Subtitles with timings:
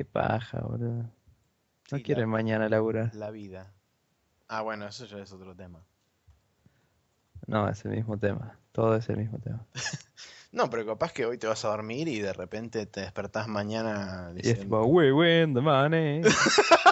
[0.00, 1.02] qué paja, boludo.
[1.92, 3.14] No Sí, quiero la- mañana laburar.
[3.14, 3.70] La vida.
[4.48, 5.84] Ah, bueno, eso ya es otro tema.
[7.46, 8.56] No, es el mismo tema.
[8.72, 9.64] Todo es el mismo tema.
[10.52, 14.32] No, pero capaz que hoy te vas a dormir y de repente te despertás mañana
[14.34, 14.62] Y es diciendo...
[14.64, 16.22] tipo, we win the money.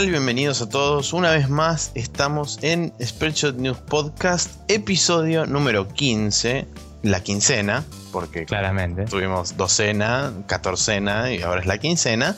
[0.00, 0.08] tal?
[0.08, 1.12] Bienvenidos a todos.
[1.12, 6.66] Una vez más estamos en Spreadshot News Podcast, episodio número 15,
[7.02, 9.04] la quincena, porque Claramente.
[9.04, 12.34] Tuvimos docena, catorcena y ahora es la quincena.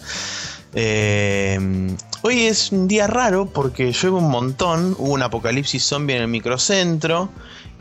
[0.74, 1.56] Eh,
[2.22, 4.96] hoy es un día raro porque llueve un montón.
[4.98, 7.28] Hubo un apocalipsis zombie en el microcentro.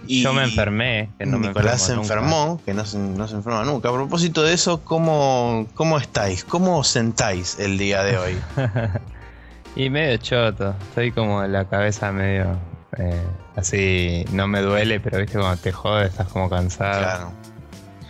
[0.06, 1.10] Y Yo me enfermé.
[1.18, 2.14] Que no me Nicolás se nunca.
[2.14, 3.90] enfermó, que no se, no se enferma nunca.
[3.90, 6.44] A propósito de eso, ¿cómo, ¿cómo estáis?
[6.44, 8.38] ¿Cómo os sentáis el día de hoy?
[9.76, 10.76] Y medio choto.
[10.90, 12.58] Estoy como en la cabeza medio.
[12.98, 13.22] eh,
[13.56, 17.00] así, no me duele, pero viste cuando te jode, estás como cansado.
[17.00, 17.32] Claro.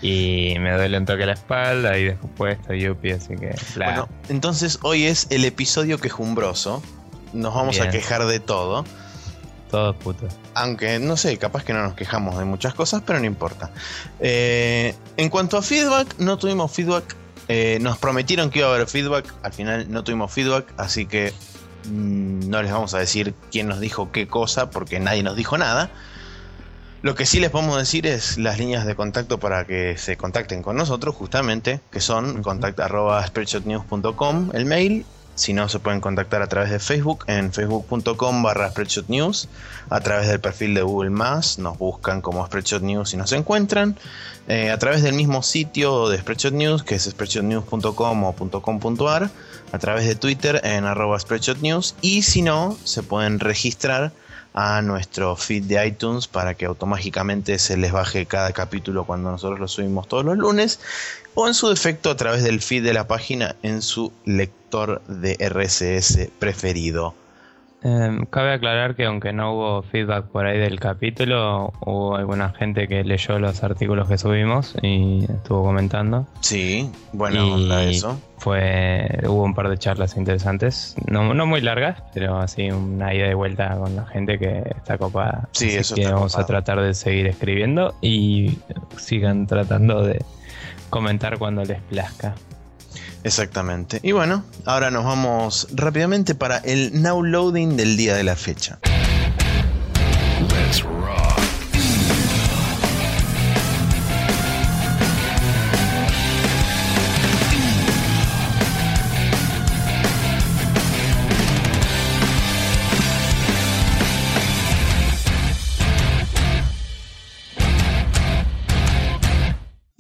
[0.02, 3.56] Y me duele un toque la espalda y después estoy yupi, así que.
[3.76, 3.86] bla.
[3.86, 6.82] Bueno, entonces hoy es el episodio quejumbroso.
[7.34, 8.84] Nos vamos a quejar de todo.
[9.70, 10.34] Todos putos.
[10.56, 13.70] Aunque no sé, capaz que no nos quejamos de muchas cosas, pero no importa.
[14.20, 17.16] Eh, en cuanto a feedback, no tuvimos feedback.
[17.48, 21.34] Eh, nos prometieron que iba a haber feedback, al final no tuvimos feedback, así que
[21.90, 25.90] no les vamos a decir quién nos dijo qué cosa, porque nadie nos dijo nada.
[27.02, 30.62] Lo que sí les podemos decir es las líneas de contacto para que se contacten
[30.62, 35.04] con nosotros, justamente, que son contact.spreadshotnews.com, el mail.
[35.36, 39.48] Si no, se pueden contactar a través de Facebook, en facebook.com barra Spreadshot News,
[39.90, 43.98] a través del perfil de Google Más, nos buscan como Spreadshot News y nos encuentran.
[44.48, 48.36] Eh, a través del mismo sitio de Spreadshot News, que es spreadshotnews.com o
[49.72, 54.12] a través de Twitter en arroba Spreadshot News, y si no, se pueden registrar
[54.54, 59.60] a nuestro feed de iTunes para que automáticamente se les baje cada capítulo cuando nosotros
[59.60, 60.80] lo subimos todos los lunes
[61.36, 65.38] o en su defecto a través del feed de la página en su lector de
[65.40, 67.16] RSS preferido.
[67.84, 72.88] Em, cabe aclarar que aunque no hubo feedback por ahí del capítulo, hubo alguna gente
[72.88, 76.28] que leyó los artículos que subimos y estuvo comentando.
[76.42, 78.22] Sí, buena y onda eso.
[78.38, 83.30] Fue, hubo un par de charlas interesantes, no, no muy largas, pero así una ida
[83.30, 85.50] y vuelta con la gente que está copada.
[85.52, 88.60] Sí, Así eso que está vamos a tratar de seguir escribiendo y
[88.98, 90.24] sigan tratando de
[90.92, 92.36] comentar cuando les plazca.
[93.24, 94.00] Exactamente.
[94.04, 98.80] Y bueno, ahora nos vamos rápidamente para el now loading del día de la fecha.
[100.50, 101.31] Let's rock.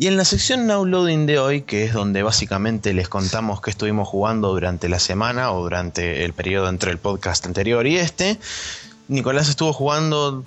[0.01, 3.69] Y en la sección Now Loading de hoy, que es donde básicamente les contamos qué
[3.69, 8.39] estuvimos jugando durante la semana o durante el periodo entre el podcast anterior y este,
[9.09, 10.43] Nicolás estuvo jugando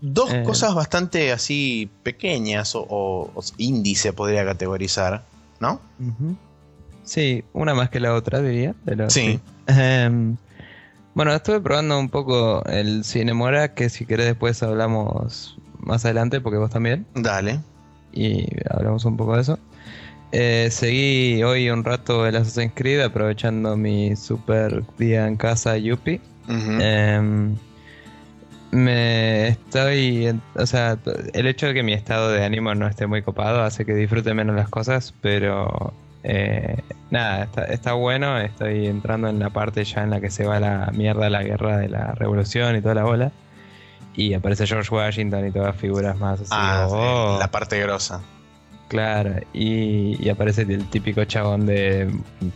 [0.00, 0.42] dos Eh.
[0.44, 5.22] cosas bastante así pequeñas o, o- o indie se podría categorizar,
[5.60, 5.80] ¿no?
[7.04, 8.74] Sí, una más que la otra, diría.
[8.84, 9.38] Pero Sí.
[9.68, 10.36] Em,
[11.14, 16.58] bueno, estuve probando un poco el Cinemora, que si querés después hablamos más adelante, porque
[16.58, 17.60] vos también, Dale.
[18.14, 19.58] Y hablamos un poco de eso.
[20.32, 26.20] Eh, seguí hoy un rato el Assassin's Creed, aprovechando mi super día en casa Yuppie.
[26.48, 27.56] Em,
[28.72, 30.40] me estoy.
[30.56, 30.98] O sea,
[31.32, 34.34] el hecho de que mi estado de ánimo no esté muy copado hace que disfrute
[34.34, 35.94] menos las cosas, pero.
[36.24, 38.38] eh, nada, está, está bueno.
[38.40, 41.76] Estoy entrando en la parte ya en la que se va la mierda la guerra
[41.76, 43.32] de la revolución y toda la bola.
[44.16, 46.50] Y aparece George Washington y todas las figuras más así.
[46.52, 48.22] ah, oh, la parte grosa.
[48.88, 52.08] Claro, y, y aparece el típico chabón de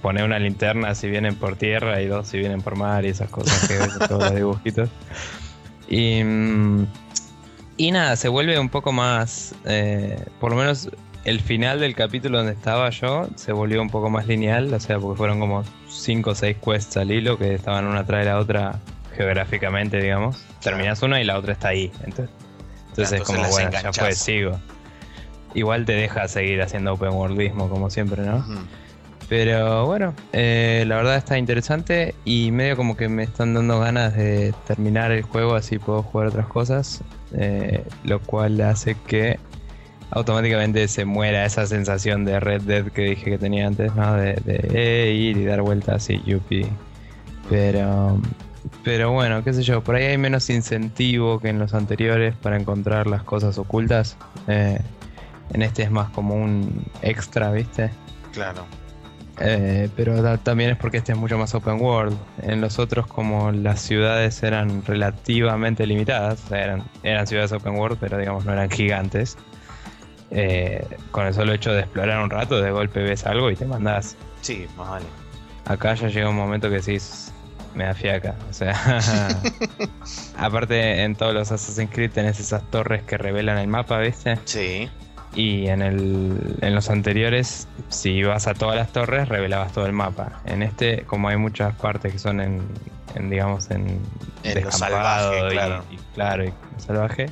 [0.02, 3.30] poner una linterna si vienen por tierra y dos si vienen por mar y esas
[3.30, 4.88] cosas que ves en todos los dibujitos.
[5.88, 6.20] Y,
[7.78, 10.90] y nada, se vuelve un poco más, eh, por lo menos
[11.24, 14.98] el final del capítulo donde estaba yo se volvió un poco más lineal, o sea,
[14.98, 18.38] porque fueron como cinco o seis quests al hilo que estaban una tras de la
[18.38, 18.78] otra
[19.18, 20.46] geográficamente, digamos.
[20.62, 21.90] Terminas una y la otra está ahí.
[22.04, 22.30] Entonces,
[22.90, 24.58] entonces es como, bueno, ya fue, sigo.
[25.54, 28.44] Igual te deja seguir haciendo open worldismo como siempre, ¿no?
[29.28, 34.14] Pero bueno, eh, la verdad está interesante y medio como que me están dando ganas
[34.16, 37.02] de terminar el juego así puedo jugar otras cosas,
[37.34, 39.38] eh, lo cual hace que
[40.10, 44.14] automáticamente se muera esa sensación de Red Dead que dije que tenía antes, ¿no?
[44.14, 46.66] De, de ir y dar vueltas y yupi.
[47.50, 48.18] Pero,
[48.84, 52.56] pero bueno, qué sé yo, por ahí hay menos incentivo que en los anteriores para
[52.56, 54.16] encontrar las cosas ocultas.
[54.46, 54.78] Eh,
[55.52, 57.90] en este es más como un extra, ¿viste?
[58.32, 58.64] Claro.
[59.40, 62.16] Eh, pero también es porque este es mucho más open world.
[62.42, 68.18] En los otros, como las ciudades eran relativamente limitadas, eran, eran ciudades open world, pero
[68.18, 69.36] digamos no eran gigantes.
[70.30, 73.64] Eh, con el solo hecho de explorar un rato, de golpe ves algo y te
[73.64, 74.16] mandás.
[74.42, 75.06] Sí, más vale.
[75.64, 77.32] Acá ya llega un momento que decís,
[77.78, 78.34] me da fiaca.
[78.50, 78.74] O sea,
[80.36, 84.36] aparte en todos los Assassin's Creed tenés esas torres que revelan el mapa, ¿viste?
[84.44, 84.90] Sí.
[85.34, 89.92] Y en, el, en los anteriores, si ibas a todas las torres, revelabas todo el
[89.92, 90.42] mapa.
[90.44, 92.66] En este, como hay muchas partes que son en,
[93.30, 94.00] digamos, en,
[94.42, 95.84] en lo salvaje, claro.
[95.92, 97.26] Y, claro, y salvaje,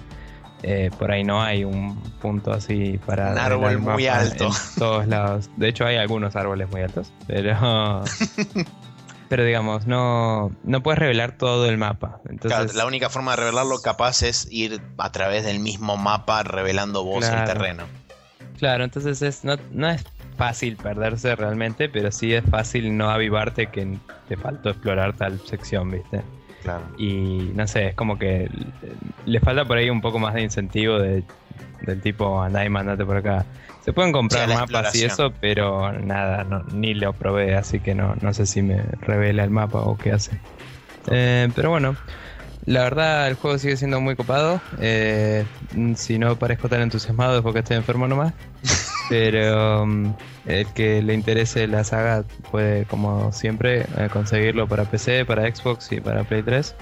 [0.62, 3.32] eh, por ahí no hay un punto así para...
[3.32, 4.46] Un árbol muy alto.
[4.46, 5.50] En todos lados.
[5.56, 8.04] De hecho hay algunos árboles muy altos, pero...
[9.28, 12.20] pero digamos, no, no puedes revelar todo el mapa.
[12.28, 17.04] Entonces, la única forma de revelarlo capaz es ir a través del mismo mapa revelando
[17.04, 17.84] vos el terreno.
[18.58, 20.04] Claro, entonces es, no, no es
[20.36, 25.90] fácil perderse realmente, pero sí es fácil no avivarte que te faltó explorar tal sección,
[25.90, 26.22] ¿viste?
[26.98, 28.50] Y no sé, es como que
[29.24, 31.24] le falta por ahí un poco más de incentivo de,
[31.82, 33.44] del tipo andá y mandate por acá.
[33.80, 38.34] Se pueden comprar mapas y eso, pero nada, ni lo probé, así que no, no
[38.34, 40.40] sé si me revela el mapa o qué hace.
[41.08, 41.96] Eh, pero bueno,
[42.66, 44.60] la verdad el juego sigue siendo muy copado.
[44.80, 45.44] Eh,
[45.94, 48.34] si no parezco tan entusiasmado es porque estoy enfermo nomás.
[49.08, 50.14] Pero um,
[50.46, 55.92] el que le interese la saga puede, como siempre, eh, conseguirlo para PC, para Xbox
[55.92, 56.74] y para Play 3.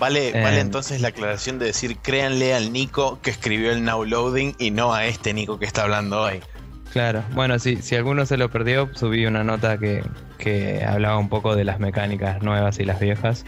[0.00, 4.04] Vale, vale em, entonces la aclaración de decir créanle al Nico que escribió el Now
[4.04, 6.40] Loading y no a este Nico que está hablando hoy.
[6.92, 10.02] Claro, bueno, si, si alguno se lo perdió, subí una nota que,
[10.36, 13.46] que hablaba un poco de las mecánicas nuevas y las viejas,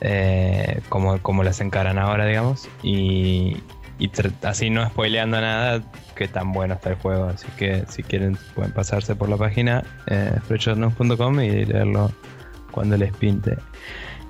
[0.00, 3.58] eh, como, como las encaran ahora, digamos, y,
[3.98, 4.10] y
[4.42, 5.82] así no spoileando nada,
[6.14, 7.26] que tan bueno está el juego.
[7.26, 12.12] Así que si quieren pueden pasarse por la página eh, y leerlo
[12.70, 13.56] cuando les pinte.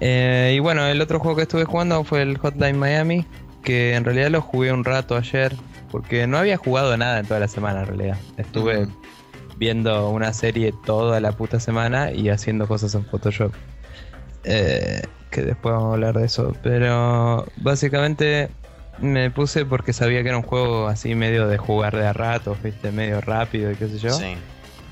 [0.01, 3.27] Eh, y bueno, el otro juego que estuve jugando fue el Hotline Miami,
[3.63, 5.55] que en realidad lo jugué un rato ayer,
[5.91, 8.17] porque no había jugado nada en toda la semana en realidad.
[8.37, 8.87] Estuve
[9.57, 13.53] viendo una serie toda la puta semana y haciendo cosas en Photoshop.
[14.45, 16.55] Eh, que después vamos a hablar de eso.
[16.63, 18.51] Pero básicamente
[18.99, 22.63] me puse porque sabía que era un juego así medio de jugar de a ratos,
[22.63, 24.11] viste, medio rápido y qué sé yo.
[24.11, 24.35] Sí.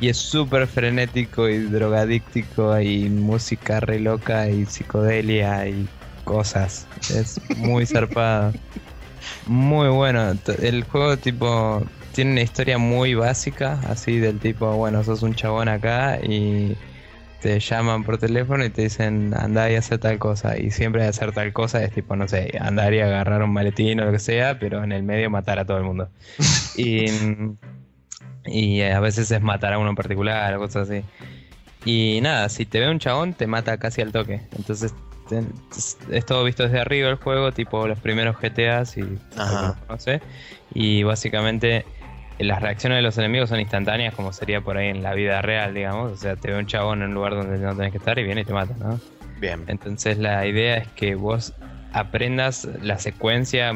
[0.00, 5.88] Y es súper frenético y drogadíctico y música re loca y psicodelia y
[6.25, 6.87] cosas.
[7.11, 8.52] Es muy zarpado.
[9.46, 10.35] Muy bueno.
[10.62, 11.82] El juego tipo
[12.12, 16.76] tiene una historia muy básica, así del tipo, bueno, sos un chabón acá y
[17.40, 20.58] te llaman por teléfono y te dicen andá y hacer tal cosa.
[20.58, 24.05] Y siempre hacer tal cosa es tipo, no sé, andar y agarrar un maletín o
[24.05, 26.08] lo que sea, pero en el medio matar a todo el mundo.
[26.76, 27.06] y,
[28.44, 31.05] y a veces es matar a uno en particular o cosas así.
[31.85, 34.40] Y nada, si te ve un chabón, te mata casi al toque.
[34.56, 34.94] Entonces
[36.11, 40.20] es todo visto desde arriba el juego, tipo los primeros GTAs y no sé.
[40.75, 41.85] Y básicamente
[42.38, 45.75] las reacciones de los enemigos son instantáneas, como sería por ahí en la vida real,
[45.75, 46.12] digamos.
[46.12, 48.25] O sea, te ve un chabón en un lugar donde no tenés que estar y
[48.25, 49.00] viene y te mata, ¿no?
[49.40, 49.64] Bien.
[49.66, 51.52] Entonces la idea es que vos
[51.92, 53.75] aprendas la secuencia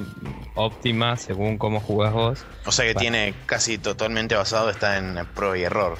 [0.55, 2.47] óptima según cómo jugás vos.
[2.67, 5.99] O sea que tiene casi totalmente basado, está en prueba y error.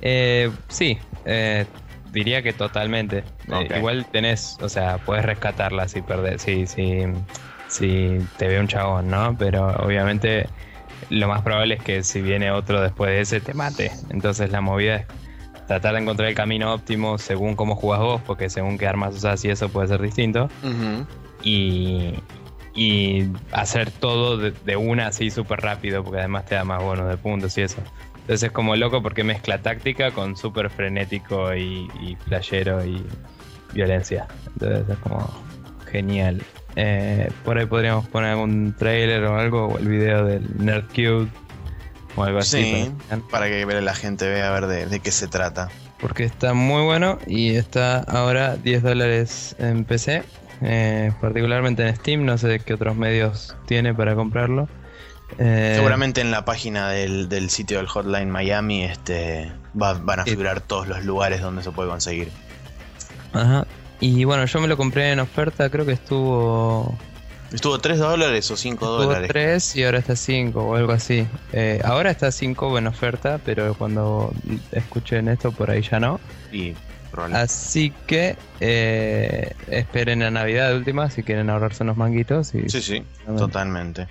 [0.00, 1.66] Eh, sí, eh,
[2.12, 3.24] diría que totalmente.
[3.48, 7.04] Eh, igual tenés, o sea, puedes rescatarla si perdés, si, si,
[7.68, 9.36] si te ve un chabón, ¿no?
[9.38, 10.48] Pero obviamente
[11.10, 13.90] lo más probable es que si viene otro después de ese te mate.
[14.10, 15.06] Entonces la movida es
[15.66, 19.44] tratar de encontrar el camino óptimo según cómo jugás vos, porque según qué armas usas
[19.44, 20.48] y eso puede ser distinto.
[21.42, 22.14] y,
[22.74, 27.16] y, hacer todo de, una así súper rápido, porque además te da más bonos de
[27.16, 27.82] puntos y eso.
[28.20, 33.04] Entonces es como loco porque mezcla táctica con súper frenético y, y playero y
[33.72, 34.26] violencia.
[34.54, 35.28] Entonces es como
[35.90, 36.42] genial.
[36.76, 41.28] Eh, por ahí podríamos poner algún trailer o algo, o el video del Nerdcube
[42.16, 42.90] o algo así.
[43.30, 45.68] para, que la gente vea a ver de, qué se trata.
[45.98, 50.22] Porque está muy bueno y está ahora 10 dólares en PC,
[50.60, 54.68] eh, particularmente en Steam, no sé qué otros medios tiene para comprarlo.
[55.38, 60.24] Eh, Seguramente en la página del, del sitio del Hotline Miami este, va- van a
[60.24, 62.30] figurar todos los lugares donde se puede conseguir.
[63.32, 63.66] Ajá.
[64.00, 66.96] Y bueno, yo me lo compré en oferta, creo que estuvo,
[67.52, 69.28] ¿Estuvo 3 dólares o 5 estuvo dólares?
[69.28, 71.26] 3 y ahora está 5 o algo así.
[71.52, 74.32] Eh, ahora está 5 en oferta, pero cuando
[74.72, 76.20] escuchen esto por ahí ya no.
[76.52, 76.74] Y
[77.32, 82.54] Así que eh, esperen a Navidad de última si quieren ahorrarse unos manguitos.
[82.54, 83.38] Y, Sí, sí, Totalmente.
[83.38, 84.08] totalmente.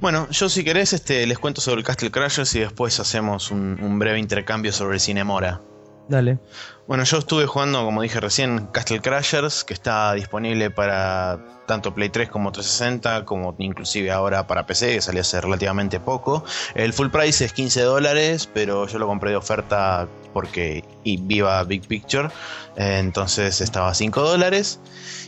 [0.00, 3.78] Bueno, yo si querés este, les cuento sobre el Castle Crashers y después hacemos un,
[3.80, 5.60] un breve intercambio sobre el Cinemora.
[6.08, 6.38] Dale.
[6.86, 12.10] Bueno, yo estuve jugando, como dije recién, Castle Crashers, que está disponible para tanto Play
[12.10, 16.44] 3 como 360, como inclusive ahora para PC, que salió hace relativamente poco.
[16.74, 21.62] El full price es 15 dólares, pero yo lo compré de oferta porque y viva
[21.64, 22.28] Big Picture,
[22.76, 24.80] entonces estaba a 5 dólares.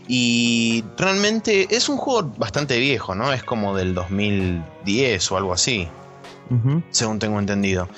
[0.09, 3.33] Y realmente es un juego bastante viejo, ¿no?
[3.33, 5.89] Es como del 2010 o algo así,
[6.91, 7.89] Según tengo entendido.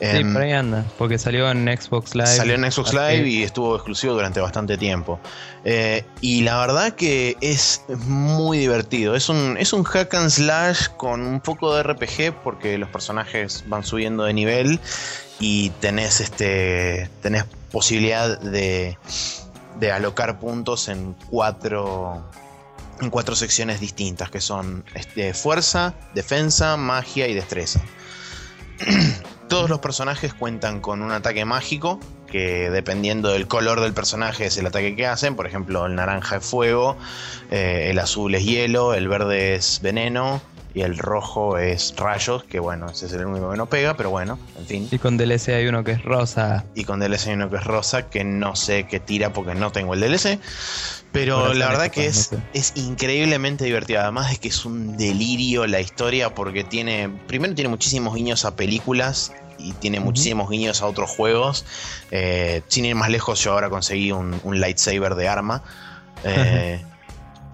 [0.00, 2.26] Sí, Em, por ahí anda, porque salió en Xbox Live.
[2.26, 5.20] Salió en Xbox Live y estuvo exclusivo durante bastante tiempo.
[5.64, 9.14] Eh, y la verdad que es muy divertido.
[9.14, 13.64] Es un, es un hack and slash con un poco de RPG porque los personajes
[13.66, 14.80] van subiendo de nivel
[15.40, 17.10] y tenés este.
[17.22, 18.96] tenés posibilidad de,
[19.78, 22.24] de alocar puntos en cuatro.
[23.00, 27.80] En cuatro secciones distintas, que son este, fuerza, defensa, magia y destreza.
[29.48, 34.58] Todos los personajes cuentan con un ataque mágico, que dependiendo del color del personaje es
[34.58, 35.36] el ataque que hacen.
[35.36, 36.96] Por ejemplo, el naranja es fuego,
[37.50, 40.42] eh, el azul es hielo, el verde es veneno
[40.74, 44.10] y el rojo es rayos, que bueno, ese es el único que no pega, pero
[44.10, 44.88] bueno, en fin.
[44.90, 46.64] Y con DLC hay uno que es rosa.
[46.74, 49.72] Y con DLC hay uno que es rosa, que no sé qué tira porque no
[49.72, 50.38] tengo el DLC.
[51.10, 52.44] Pero la verdad que es, no sé.
[52.52, 54.00] es increíblemente divertido.
[54.00, 58.54] Además de que es un delirio la historia porque tiene, primero tiene muchísimos guiños a
[58.54, 61.64] películas y tiene muchísimos guiños a otros juegos.
[62.10, 65.62] Eh, sin ir más lejos, yo ahora conseguí un, un lightsaber de arma.
[66.24, 66.84] Eh,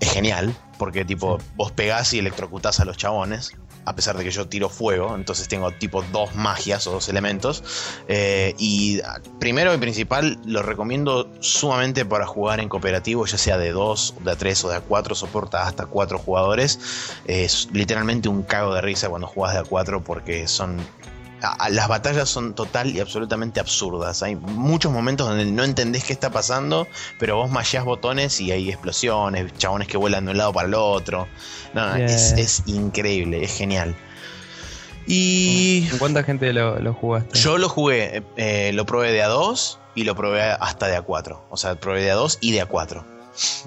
[0.00, 3.55] es genial porque tipo vos pegás y electrocutás a los chabones.
[3.87, 7.64] A pesar de que yo tiro fuego, entonces tengo tipo dos magias o dos elementos.
[8.07, 9.00] Eh, y
[9.38, 14.31] primero y principal, lo recomiendo sumamente para jugar en cooperativo, ya sea de 2, de
[14.31, 16.79] a 3 o de a 4, soporta hasta 4 jugadores.
[17.25, 20.76] Es literalmente un cago de risa cuando jugás de a 4 porque son...
[21.45, 24.23] a- a- Las batallas son total y absolutamente absurdas.
[24.23, 28.69] Hay muchos momentos donde no entendés qué está pasando, pero vos mallás botones y hay
[28.71, 31.29] explosiones, chabones que vuelan de un lado para el otro.
[31.75, 33.95] No, es, increíble, es genial.
[35.07, 37.39] Y ¿Con cuánta gente lo, lo jugaste?
[37.39, 41.41] yo lo jugué, eh, lo probé de A2 y lo probé hasta de A4.
[41.51, 43.05] O sea, probé de A2 y de A4.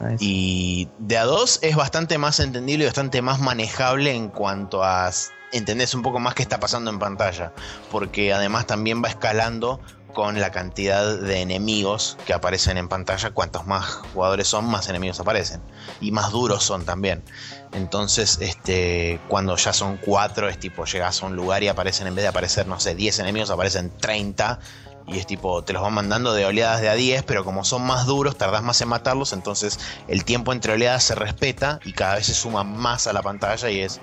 [0.02, 0.18] Nice.
[0.20, 5.08] Y de A2 es bastante más entendible y bastante más manejable en cuanto a
[5.52, 7.54] entendés un poco más qué está pasando en pantalla.
[7.92, 9.80] Porque además también va escalando
[10.14, 13.32] con la cantidad de enemigos que aparecen en pantalla.
[13.32, 15.62] Cuantos más jugadores son, más enemigos aparecen.
[16.02, 17.24] Y más duros son también.
[17.72, 22.16] Entonces, este, cuando ya son cuatro, es tipo, llegas a un lugar y aparecen, en
[22.16, 24.60] vez de aparecer, no sé, 10 enemigos, aparecen 30.
[25.08, 27.84] Y es tipo, te los van mandando de oleadas de a 10, pero como son
[27.84, 32.16] más duros, tardás más en matarlos, entonces el tiempo entre oleadas se respeta y cada
[32.16, 34.02] vez se suma más a la pantalla y es...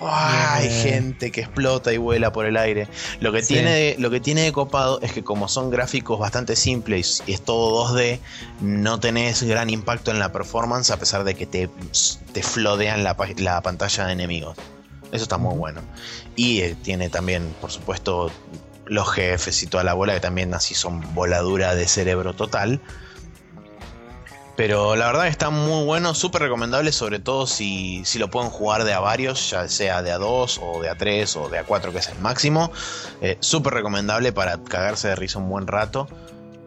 [0.00, 2.88] Hay gente que explota y vuela por el aire.
[3.20, 3.54] Lo que, Sí.
[3.54, 7.32] tiene de, lo que tiene de copado es que como son gráficos bastante simples y
[7.32, 8.18] es todo 2D,
[8.60, 11.68] no tenés gran impacto en la performance a pesar de que te,
[12.32, 14.56] te flodean la, la pantalla de enemigos.
[15.12, 15.80] Eso está muy bueno.
[16.34, 18.30] Y eh, tiene también, por supuesto,
[18.86, 22.80] los jefes y toda la bola que también así son voladura de cerebro total.
[24.56, 28.84] Pero la verdad está muy bueno, súper recomendable, sobre todo si, si lo pueden jugar
[28.84, 31.64] de a varios, ya sea de a 2 o de a 3 o de a
[31.64, 32.70] 4 que es el máximo.
[33.20, 36.06] Eh, súper recomendable para cagarse de risa un buen rato.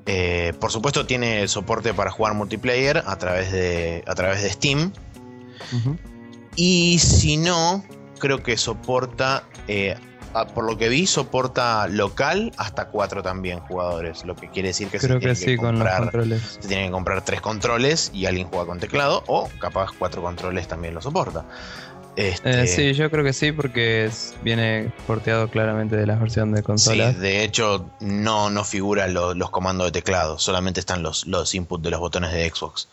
[0.06, 4.92] Eh, por supuesto tiene soporte para jugar multiplayer a través de, a través de Steam.
[6.56, 7.86] Y si no,
[8.20, 9.96] creo que soporta, eh,
[10.54, 14.24] por lo que vi, soporta local hasta 4 también jugadores.
[14.24, 16.58] Lo que quiere decir que se Creo tiene que sí, con controles.
[16.60, 20.68] se tienen que comprar tres controles y alguien juega con teclado o capaz cuatro controles
[20.68, 21.46] también lo soporta.
[22.16, 26.52] Este, Eh, sí, yo creo que sí, porque es- viene porteado claramente de la versión
[26.52, 27.20] de sí, consolas.
[27.20, 31.84] de hecho no, no figuran lo- los comandos de teclado, solamente están los, los inputs
[31.84, 32.88] de los botones de Xbox.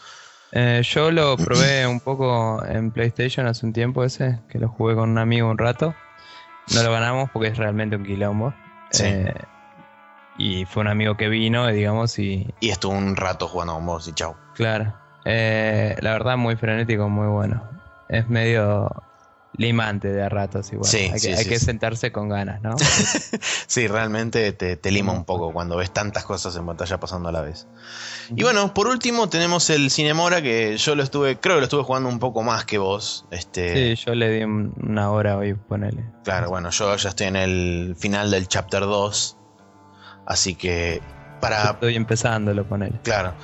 [0.52, 4.94] Eh, yo lo probé un poco en PlayStation hace un tiempo ese, que lo jugué
[4.94, 5.94] con un amigo un rato.
[6.72, 8.54] No lo ganamos porque es realmente un quilombo.
[8.90, 9.04] Sí.
[9.06, 9.34] Eh,
[10.38, 14.08] y fue un amigo que vino, digamos, y Y estuvo un rato jugando con vos
[14.08, 14.34] y chau.
[14.54, 14.94] claro.
[15.26, 17.62] Eh, la verdad, muy frenético, muy bueno.
[18.10, 18.90] Es medio.
[19.56, 20.90] Limante de a ratos igual.
[20.90, 22.76] Sí, hay que, sí, hay sí, que sentarse con ganas, ¿no?
[23.66, 27.32] sí, realmente te, te lima un poco cuando ves tantas cosas en pantalla pasando a
[27.32, 27.66] la vez.
[28.34, 31.82] Y bueno, por último tenemos el Cinemora que yo lo estuve, creo que lo estuve
[31.84, 33.26] jugando un poco más que vos.
[33.30, 36.04] Este, sí, yo le di un- una hora hoy, ponele.
[36.24, 39.36] Claro, bueno, yo ya estoy en el final del chapter 2.
[40.26, 41.02] Así que
[41.40, 42.98] para Estoy empezándolo, ponele.
[43.02, 43.34] Claro.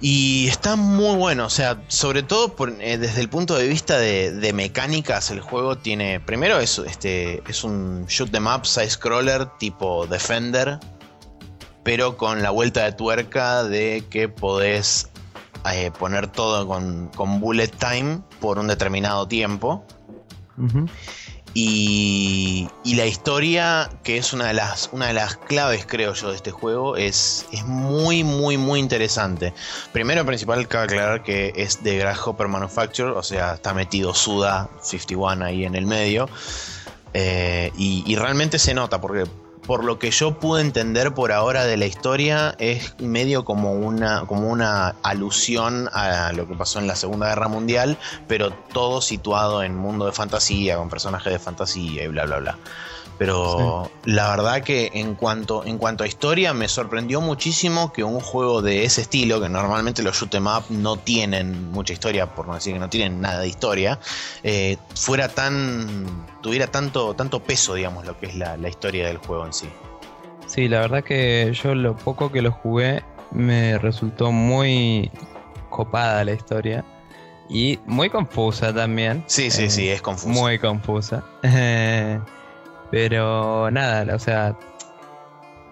[0.00, 4.52] Y está muy bueno, o sea, sobre todo eh, desde el punto de vista de,
[4.52, 6.20] mecánicas, el juego tiene.
[6.20, 10.78] Primero es, este, es un shoot them up side scroller tipo Defender,
[11.84, 15.08] pero con la vuelta de tuerca de que podés
[15.72, 19.86] eh, poner todo con, con bullet time por un determinado tiempo.
[20.58, 20.86] Ujú.
[21.56, 26.30] Y, y la historia, que es una de las, una de las claves, creo yo,
[26.30, 29.54] de este juego, es, es muy, muy, muy interesante.
[29.92, 35.44] Primero, principal, cabe aclarar que es de Grasshopper Manufacture, o sea, está metido Suda 51
[35.44, 36.28] ahí en el medio.
[37.12, 39.24] Eh, y, y realmente se nota, porque
[39.66, 44.26] por lo que yo pude entender por ahora de la historia, es medio como una,
[44.26, 49.62] como una alusión a lo que pasó en la Segunda Guerra Mundial, pero todo situado
[49.62, 52.58] en mundo de fantasía, con personajes de fantasía y bla, bla, bla.
[53.16, 58.20] Pero la verdad que en cuanto, en cuanto a historia me sorprendió muchísimo que un
[58.20, 62.48] juego de ese estilo, que normalmente los shoot 'em up no tienen mucha historia, por
[62.48, 64.00] no decir que no tienen nada de historia,
[64.42, 66.26] eh, fuera tan.
[66.42, 69.68] tuviera tanto, tanto peso, digamos, lo que es la, la historia del juego en sí.
[70.46, 75.10] Sí, la verdad que yo lo poco que lo jugué me resultó muy
[75.70, 76.84] copada la historia
[77.48, 79.24] y muy confusa también.
[79.26, 80.28] Sí, sí, Eh, sí, es confuso.
[80.38, 81.24] Muy confusa.
[82.94, 84.56] Pero nada, o sea,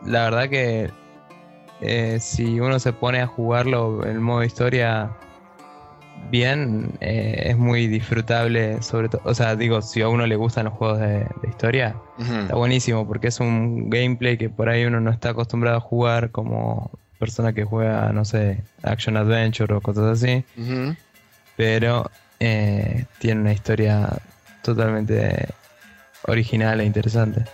[0.05, 0.91] la verdad que
[1.81, 5.09] eh, si uno se pone a jugarlo en modo historia
[6.33, 10.65] bien, eh, es muy disfrutable, sobre todo, o sea, digo, si a uno le gustan
[10.65, 15.01] los juegos de, de historia, está buenísimo porque es un gameplay que por ahí uno
[15.01, 20.21] no está acostumbrado a jugar como persona que juega, no sé, action adventure o cosas
[20.21, 20.45] así,
[21.57, 22.11] pero
[22.41, 24.09] eh, tiene una historia
[24.65, 25.47] totalmente
[26.27, 27.45] original e interesante.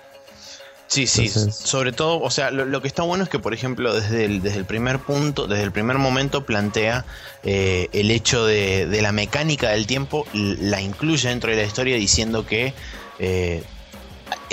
[0.86, 3.52] Sí, sí, Entonces- sobre todo, o sea, lo, lo que está bueno es que, por
[3.52, 7.04] ejemplo, desde el, desde el primer punto, desde el primer momento plantea
[7.42, 11.96] eh, el hecho de, de la mecánica del tiempo, la incluye dentro de la historia
[11.96, 12.72] diciendo que
[13.18, 13.62] eh,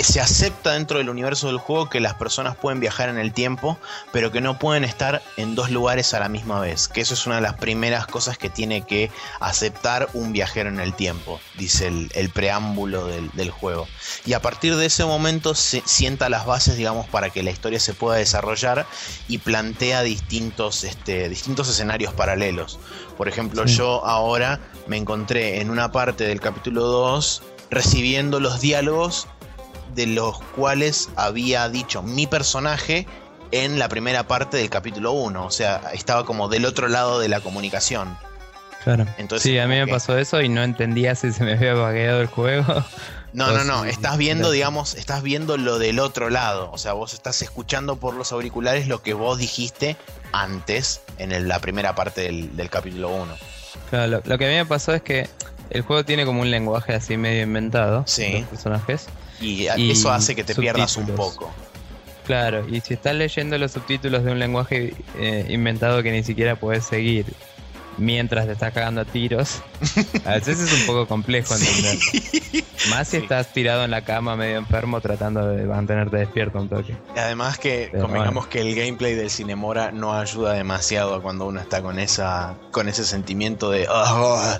[0.04, 3.78] se acepta dentro del universo del juego que las personas pueden viajar en el tiempo,
[4.12, 6.88] pero que no pueden estar en dos lugares a la misma vez.
[6.88, 10.80] Que eso es una de las primeras cosas que tiene que aceptar un viajero en
[10.80, 13.86] el tiempo, dice el, el preámbulo del, del juego.
[14.24, 17.80] Y a partir de ese momento se sienta las bases, digamos, para que la historia
[17.80, 18.86] se pueda desarrollar
[19.28, 22.78] y plantea distintos, este, distintos escenarios paralelos.
[23.16, 23.76] Por ejemplo, Sí.
[23.76, 29.26] yo ahora me encontré en una parte del capítulo 2 recibiendo los diálogos
[29.96, 33.06] de los cuales había dicho mi personaje
[33.50, 35.44] en la primera parte del capítulo 1.
[35.44, 38.16] O sea, estaba como del otro lado de la comunicación.
[38.84, 39.04] Claro.
[39.18, 41.74] Entonces, sí, a mí me que- pasó eso y no entendía si se me había
[41.74, 42.84] vagueado el juego.
[43.32, 43.84] No, no, no.
[43.84, 46.70] Estás viendo, digamos, estás viendo lo del otro lado.
[46.72, 49.96] O sea, vos estás escuchando por los auriculares lo que vos dijiste
[50.32, 53.34] antes en el- la primera parte del, del capítulo 1.
[53.90, 55.28] Claro, lo, lo que a mí me pasó es que
[55.70, 58.04] el juego tiene como un lenguaje así medio inventado.
[58.06, 58.38] Sí.
[58.40, 59.06] Los personajes.
[59.40, 61.52] Y, Y eso hace que te pierdas un poco.
[62.26, 66.56] Claro, y si estás leyendo los subtítulos de un lenguaje eh, inventado que ni siquiera
[66.56, 67.24] puedes seguir
[67.98, 69.62] mientras te estás cagando a tiros,
[70.24, 71.96] a veces es un poco complejo entender.
[72.90, 73.22] Más si Sí.
[73.22, 76.96] estás tirado en la cama medio enfermo tratando de mantenerte despierto un toque.
[77.14, 81.60] Y Además que Pero convengamos que el gameplay del Cinemora no ayuda demasiado cuando uno
[81.60, 84.58] está con esa con ese sentimiento de "Ah".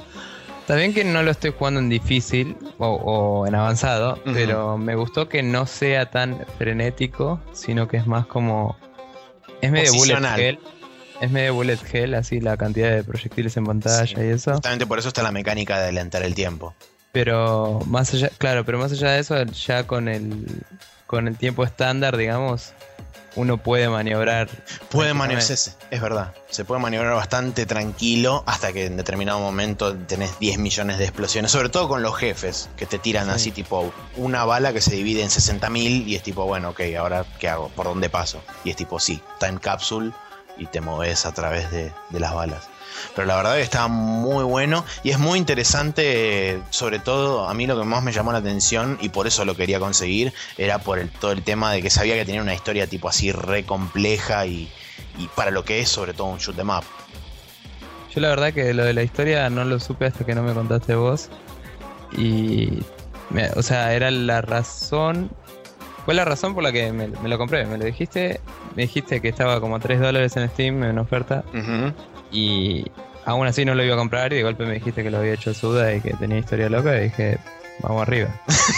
[0.67, 4.97] Está bien que no lo estoy jugando en difícil o, o en avanzado, pero me
[4.97, 8.77] gustó que no sea tan frenético, sino que es más como...
[9.61, 10.59] Es medio bullet hell.
[11.21, 14.17] Es medio bullet hell, así la cantidad de proyectiles en pantalla Sí.
[14.19, 14.55] y eso.
[14.55, 16.75] Justamente por eso está la mecánica de adelantar el tiempo.
[17.13, 20.47] Pero más allá, claro, pero más allá de eso, ya con el
[21.07, 22.73] con el tiempo estándar, digamos,
[23.37, 24.49] uno puede maniobrar.
[24.91, 25.55] Puede maniobrarse,
[25.91, 26.33] es verdad.
[26.51, 31.51] Se puede maniobrar bastante tranquilo hasta que en determinado momento tenés 10 millones de explosiones.
[31.53, 33.31] Sobre todo con los jefes, que te tiran Sí.
[33.33, 37.25] así tipo una bala que se divide en 60.000 y es tipo, bueno, ok, ahora
[37.39, 37.69] ¿qué hago?
[37.69, 38.43] ¿Por dónde paso?
[38.65, 40.13] Y es tipo, sí, time capsule
[40.59, 42.69] y te moves a través de, de las balas.
[43.15, 47.67] Pero la verdad que está muy bueno y es muy interesante, sobre todo a mí
[47.67, 50.99] lo que más me llamó la atención y por eso lo quería conseguir era por
[50.99, 54.47] el, todo el tema de que sabía que tenía una historia tipo así re compleja
[54.47, 54.71] y,
[55.19, 56.85] y para lo que es sobre todo un shoot 'em up.
[58.15, 60.55] Yo la verdad que lo de la historia no lo supe hasta que no me
[60.55, 61.29] contaste vos.
[62.17, 62.83] y,
[63.57, 65.31] o sea, era la razón,
[66.07, 67.67] fue la razón por la que me, lo compré.
[67.67, 68.41] Me lo dijiste,
[68.77, 71.45] me dijiste que estaba como a 3 dólares en Steam en oferta
[72.37, 72.85] y
[73.25, 75.33] aún así no lo iba a comprar y de golpe me dijiste que lo había
[75.33, 77.39] hecho Suda y que tenía historia loca y dije,
[77.81, 78.29] vamos arriba.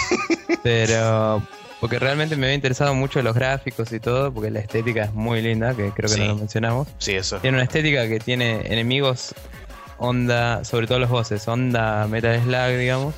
[0.62, 1.42] Pero
[1.80, 5.42] porque realmente me había interesado mucho los gráficos y todo, porque la estética es muy
[5.42, 6.88] linda, que creo que no lo mencionamos.
[6.98, 7.38] Sí, eso.
[7.38, 9.34] Tiene una estética que tiene enemigos
[9.98, 13.14] onda, sobre todo los bosses, onda Metal Slug, digamos,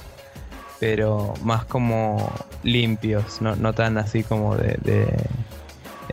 [0.79, 4.79] pero más como limpios, no, no tan así como de,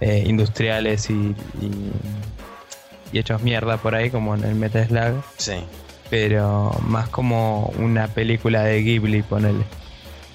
[0.02, 1.92] eh, industriales y, y,
[3.14, 5.24] hechos mierda por ahí, como en el Metal Slug.
[5.38, 5.56] Sí.
[6.10, 9.64] Pero más como una película de Ghibli, ponele.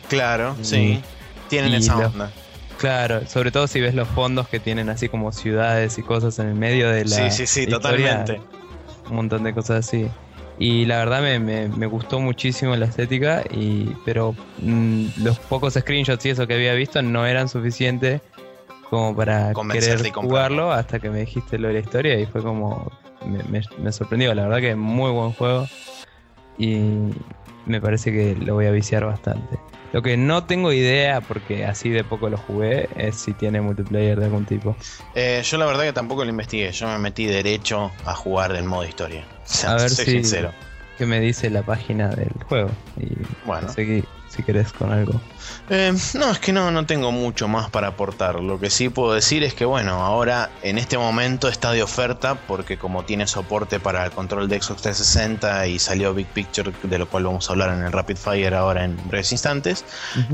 [0.09, 1.01] Claro, sí.
[1.49, 2.31] Tienen esa onda.
[2.79, 6.49] Claro, sobre todo si ves los fondos que tienen así como ciudades y cosas en
[6.49, 7.31] el medio de la.
[7.31, 8.41] Sí, sí, sí, totalmente.
[9.09, 10.09] Un montón de cosas así.
[10.59, 16.27] Y la verdad me, me, gustó muchísimo la estética, y, pero mm, los pocos screenshots
[16.27, 18.21] y eso que había visto no eran suficientes
[18.93, 22.93] como para querer jugarlo hasta que me dijiste lo de la historia y fue como.
[23.25, 25.67] Me, me sorprendió, la verdad que es muy buen juego
[26.59, 27.09] y
[27.65, 29.59] me parece que lo voy a viciar bastante.
[29.93, 34.19] Lo que no tengo idea, porque así de poco lo jugué, es si tiene multiplayer
[34.19, 34.77] de algún tipo.
[35.15, 36.71] Eh, yo la verdad que tampoco lo investigué.
[36.73, 39.25] Yo me metí derecho a jugar del modo historia.
[39.67, 40.53] a ver si, sincero.
[40.99, 42.71] ¿Qué me dice la página del juego?
[42.97, 43.69] Y bueno.
[43.73, 45.21] Seguí si querés con algo.
[45.69, 48.37] Eh, no, es que no, no tengo mucho más para aportar.
[48.41, 52.35] Lo que sí puedo decir es que, bueno, ahora en este momento está de oferta
[52.35, 56.99] porque como tiene soporte para el control de Xbox 360 y salió Big Picture, de
[56.99, 59.85] lo cual vamos a hablar en el Rapid Fire ahora en breves instantes,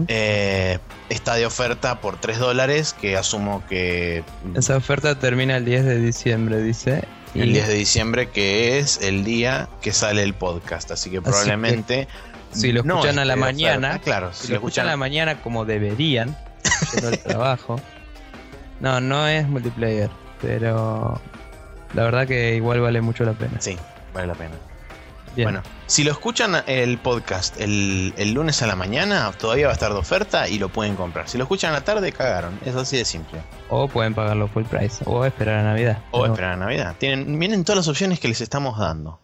[0.07, 4.23] eh, está de oferta por 3 dólares, que asumo que...
[4.55, 7.05] Esa oferta termina el 10 de diciembre, dice.
[7.35, 10.91] El 10 de diciembre, que es el día que sale el podcast.
[10.91, 12.09] Así que probablemente
[12.53, 16.37] si lo escuchan a la mañana, claro, si, lo escuchan a la mañana como deberían,
[17.03, 17.81] el trabajo.
[18.81, 20.11] No, no es multiplayer,
[20.41, 21.21] pero
[21.95, 23.61] la verdad que igual vale mucho la pena.
[23.61, 23.77] Sí,
[24.15, 24.55] vale la pena.
[25.37, 29.93] Bueno, si lo escuchan el podcast el, lunes a la mañana, todavía va a estar
[29.93, 31.29] de oferta y lo pueden comprar.
[31.29, 32.59] Si lo escuchan a la tarde, cagaron.
[32.65, 33.41] Es así de simple.
[33.69, 35.03] O pueden pagarlo full price.
[35.07, 35.99] O esperar a Navidad.
[36.11, 36.97] O esperar a Navidad.
[36.99, 39.21] Tienen, vienen todas las opciones que les estamos dando.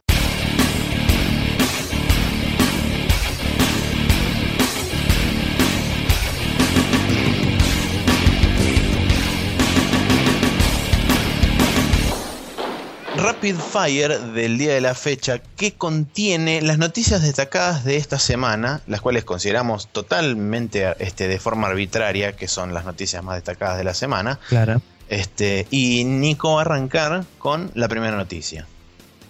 [13.44, 18.80] Rapid Fire del día de la fecha que contiene las noticias destacadas de esta semana,
[18.86, 23.84] las cuales consideramos totalmente este, de forma arbitraria, que son las noticias más destacadas de
[23.84, 24.40] la semana.
[24.48, 24.80] Claro.
[25.10, 28.66] Este, y Nico va a arrancar con la primera noticia.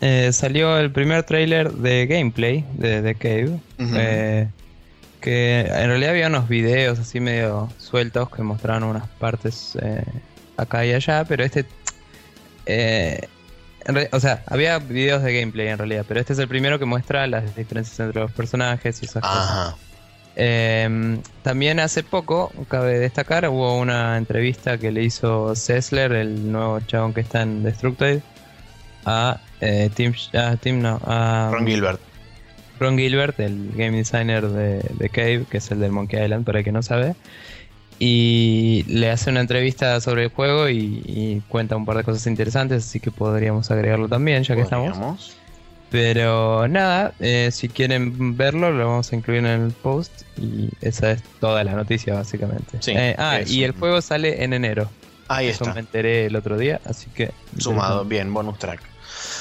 [0.00, 3.58] Eh, salió el primer tráiler de gameplay de The Cave.
[3.98, 4.48] Eh,
[5.20, 10.04] que en realidad había unos videos así medio sueltos que mostraban unas partes eh,
[10.56, 11.66] acá y allá, pero este
[14.12, 17.26] o sea, había videos de gameplay en realidad, pero este es el primero que muestra
[17.26, 19.74] las diferencias entre los personajes y esas cosas.
[20.36, 26.80] Em, también hace poco, cabe destacar, hubo una entrevista que le hizo Sessler, el nuevo
[26.80, 28.20] chabón que está en Destructoid,
[29.04, 30.12] a eh, Tim,
[30.80, 32.00] no, a Ron Gilbert.
[32.80, 36.58] Ron Gilbert, el game designer de, de Cave, que es el del Monkey Island, para
[36.58, 37.14] el que no sabe
[37.98, 42.84] y le hace una entrevista sobre el juego y, cuenta un par de cosas interesantes,
[42.84, 45.36] así que podríamos agregarlo también, ya que estamos.
[45.90, 51.12] Pero nada, eh, si quieren verlo, lo vamos a incluir en el post y esa
[51.12, 52.80] es toda la noticia básicamente.
[52.88, 54.90] Eh, ah, y el juego sale en enero.
[55.28, 57.30] Ahí Eso me enteré el otro día, así que...
[57.58, 58.93] Sumado, bien, bonus track.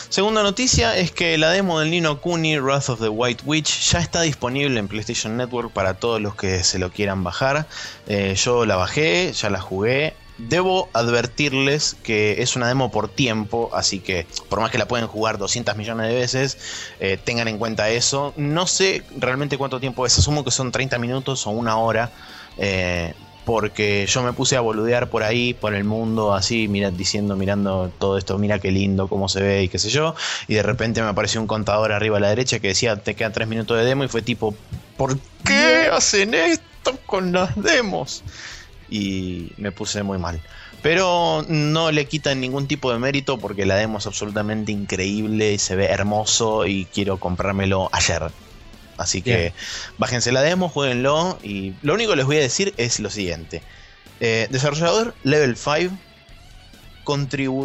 [0.09, 3.99] Segunda noticia es que la demo del Nino Kuni Wrath of the White Witch ya
[3.99, 7.67] está disponible en PlayStation Network para todos los que se lo quieran bajar.
[8.07, 10.13] Eh, yo la bajé, ya la jugué.
[10.37, 15.07] Debo advertirles que es una demo por tiempo, así que por más que la pueden
[15.07, 16.57] jugar 200 millones de veces,
[16.99, 18.33] eh, tengan en cuenta eso.
[18.35, 22.11] No sé realmente cuánto tiempo es, asumo que son 30 minutos o una hora.
[22.57, 23.13] Eh,
[23.45, 27.91] porque yo me puse a boludear por ahí, por el mundo, así, mira, diciendo, mirando
[27.99, 30.15] todo esto, mira qué lindo, cómo se ve y qué sé yo,
[30.47, 33.33] y de repente me apareció un contador arriba a la derecha que decía, te quedan
[33.33, 34.55] tres minutos de demo, y fue tipo,
[34.97, 38.23] ¿por qué hacen esto con las demos?
[38.89, 40.39] Y me puse muy mal.
[40.81, 45.57] Pero no le quitan ningún tipo de mérito porque la demo es absolutamente increíble y
[45.57, 48.31] se ve hermoso y quiero comprármelo ayer.
[48.97, 49.53] Así que
[49.97, 53.61] bájense la demo, jueguenlo y lo único que les voy a decir es lo siguiente.
[54.19, 55.97] Eh, desarrollador Level 5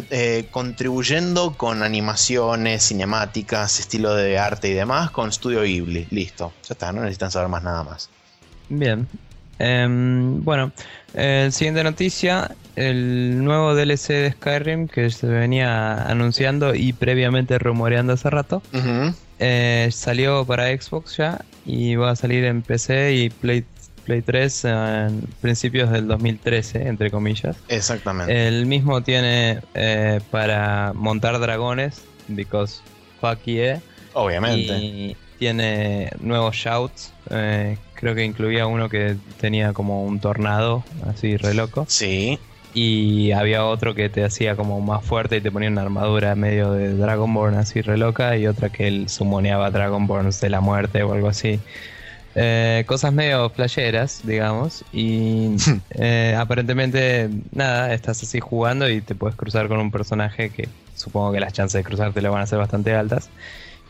[0.09, 6.07] eh, contribuyendo con animaciones, cinemáticas, estilo de arte y demás con Studio Ghibli.
[6.09, 8.09] Listo, ya está, no necesitan saber más nada más.
[8.67, 9.07] Bien.
[9.59, 10.71] Em, bueno,
[11.51, 18.29] siguiente noticia, el nuevo DLC de Skyrim que se venía anunciando y previamente rumoreando hace
[18.29, 18.61] rato,
[19.39, 23.65] eh, salió para Xbox ya y va a salir en PC y Play
[24.09, 27.57] Play 3 en principios del 2013, entre comillas.
[27.67, 28.47] Exactamente.
[28.47, 32.81] El mismo tiene eh, para montar dragones, because
[33.21, 33.79] fuck yeah.
[34.13, 34.73] Obviamente.
[34.77, 37.13] Y tiene nuevos shouts.
[37.29, 41.85] Eh, creo que incluía uno que tenía como un tornado, así re loco.
[41.87, 42.39] Sí.
[42.73, 46.71] Y había otro que te hacía como más fuerte y te ponía una armadura medio
[46.71, 48.37] de Dragonborn así re loca.
[48.37, 51.59] Y otra que él sumoneaba Dragonborns de la muerte o algo así.
[52.35, 54.85] Eh, cosas medio playeras, digamos.
[54.91, 55.55] Y
[55.91, 61.31] eh, aparentemente, nada, estás así jugando y te puedes cruzar con un personaje que supongo
[61.31, 63.29] que las chances de cruzarte lo van a ser bastante altas.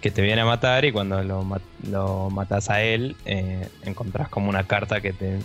[0.02, 1.46] Que te viene a matar y cuando lo,
[1.89, 5.39] lo matas a él, eh, encontrás como una carta que te,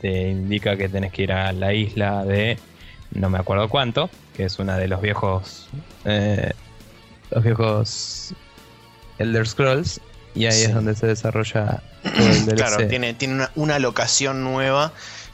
[0.00, 2.58] te indica que tenés que ir a la isla de
[3.12, 5.68] no me acuerdo cuánto, que es una de los viejos.
[6.04, 8.34] los viejos
[9.18, 10.00] Elder Scrolls
[10.34, 12.56] y ahí es donde se desarrolla todo el DLC.
[12.56, 14.92] Claro, tiene, tiene una, locación nueva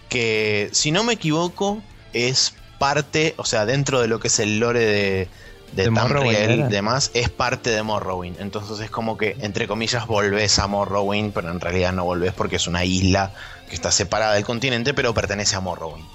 [0.08, 4.58] que, si no me equivoco, es parte, o sea, dentro de lo que es el
[4.58, 5.28] lore de,
[5.74, 8.40] de, Tamriel y demás, es parte de Morrowind.
[8.40, 12.56] Entonces es como que, entre comillas, volvés a Morrowind, pero en realidad no volvés porque
[12.56, 13.32] es una isla
[13.68, 16.06] que está separada del continente, pero pertenece a Morrowind.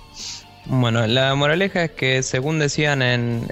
[0.66, 3.46] Bueno, la moraleja es que según decían en,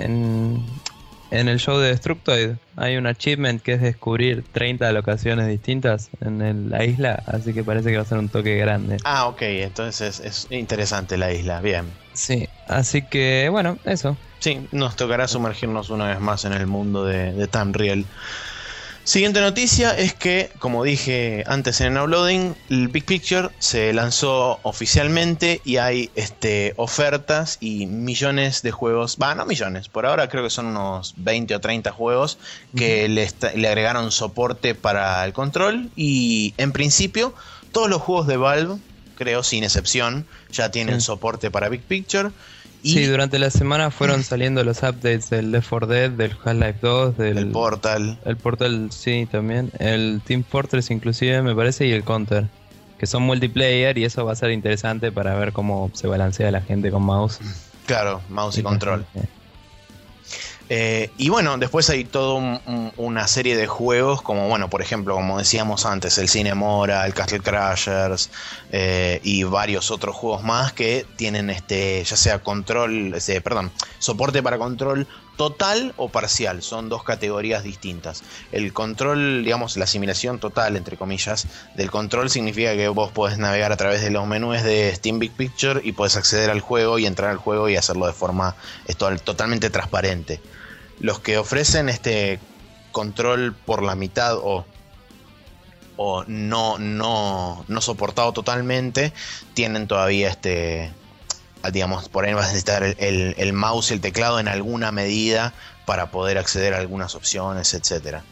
[1.31, 6.69] en el show de Destructoid hay un achievement que es descubrir 30 locaciones distintas en
[6.69, 8.97] la isla, así que parece que va a ser un toque grande.
[9.03, 11.85] Ah, ok, entonces es interesante la isla, bien.
[12.13, 14.15] Sí, así que bueno, eso.
[14.39, 18.05] Sí, nos tocará sumergirnos una vez más en el mundo de, de Tamriel.
[19.07, 24.59] Siguiente noticia es que, como dije antes en el uploading, el Big Picture se lanzó
[24.63, 30.43] oficialmente y hay este, ofertas y millones de juegos, va, no millones, por ahora creo
[30.43, 32.37] que son unos 20 o 30 juegos
[32.75, 37.33] que le, le agregaron soporte para el control y en principio
[37.71, 38.75] todos los juegos de Valve,
[39.15, 42.31] creo sin excepción, ya tienen soporte para Big Picture
[42.87, 47.17] sí, durante la semana fueron saliendo los updates del Left 4 Dead, del Half-Life 2,
[47.17, 48.19] del Portal.
[48.25, 49.71] El Portal, sí, también.
[49.79, 52.47] El Team Fortress inclusive, me parece, y el Counter.
[52.97, 56.61] Que son multiplayer y eso va a ser interesante para ver cómo se balancea la
[56.61, 57.39] gente con mouse.
[57.85, 59.05] Claro, mouse y, control.
[60.69, 62.61] Eh, y bueno, después hay toda
[62.97, 67.39] una serie de juegos, como bueno, por ejemplo, como decíamos antes, el Cinemora, el Castle
[67.39, 68.29] Crashers
[68.71, 74.43] eh, y varios otros juegos más que tienen este, ya sea control, este, perdón, soporte
[74.43, 78.23] para control total o parcial, son dos categorías distintas.
[78.51, 83.71] El control, digamos, la asimilación total, entre comillas, del control significa que vos podés navegar
[83.71, 87.05] a través de los menús de Steam Big Picture y podés acceder al juego y
[87.05, 88.55] entrar al juego y hacerlo de forma
[89.23, 90.41] totalmente transparente
[90.99, 92.39] los que ofrecen este
[92.91, 94.65] control por la mitad o,
[95.95, 99.13] o no, no, no soportado totalmente,
[99.53, 100.91] tienen todavía este,
[101.71, 105.53] digamos, por ahí vas a necesitar el, el, mouse y el teclado en alguna medida
[105.85, 108.23] para poder acceder a algunas opciones, etcétera.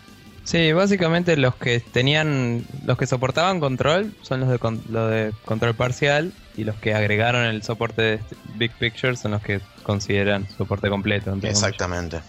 [0.44, 4.60] Sí, básicamente los que tenían, los que soportaban control son los de,
[4.90, 8.20] lo de control parcial y los que agregaron el soporte de
[8.54, 11.36] Big Picture son los que consideran soporte completo.
[11.42, 12.20] Exactamente.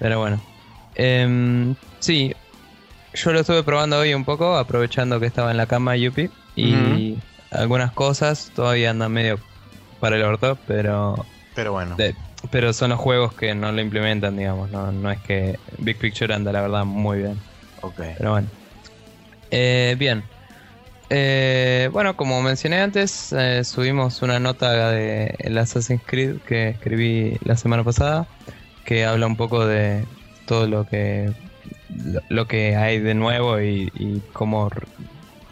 [0.00, 0.42] Pero bueno.
[0.96, 2.34] Em, sí,
[3.14, 6.30] yo lo estuve probando hoy un poco, aprovechando que estaba en la cama Yupi.
[6.56, 7.18] Y
[7.50, 9.38] algunas cosas todavía andan medio
[10.00, 11.24] para el orto, pero.
[11.54, 11.96] Pero bueno.
[12.50, 14.70] pero son los juegos que no lo implementan, digamos.
[14.70, 17.38] No, no es que Big Picture anda, la verdad, muy bien.
[17.80, 18.00] Ok.
[18.18, 18.48] Pero bueno.
[19.50, 20.24] Eh, bien.
[21.08, 27.38] Eh, bueno, como mencioné antes, eh, subimos una nota de el Assassin's Creed que escribí
[27.44, 28.26] la semana pasada
[28.84, 30.04] que habla un poco de
[30.46, 31.32] todo lo que
[32.28, 34.70] lo, que hay de nuevo y, cómo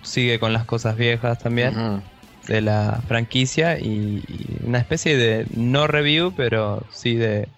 [0.02, 2.02] sigue con las cosas viejas también
[2.46, 4.22] de la franquicia y,
[4.64, 7.48] una especie de no review pero sí de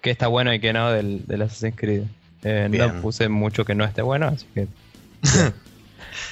[0.00, 2.02] qué está bueno y qué no del, del Assassin's Creed.
[2.44, 4.68] Eh, no puse mucho que no esté bueno así que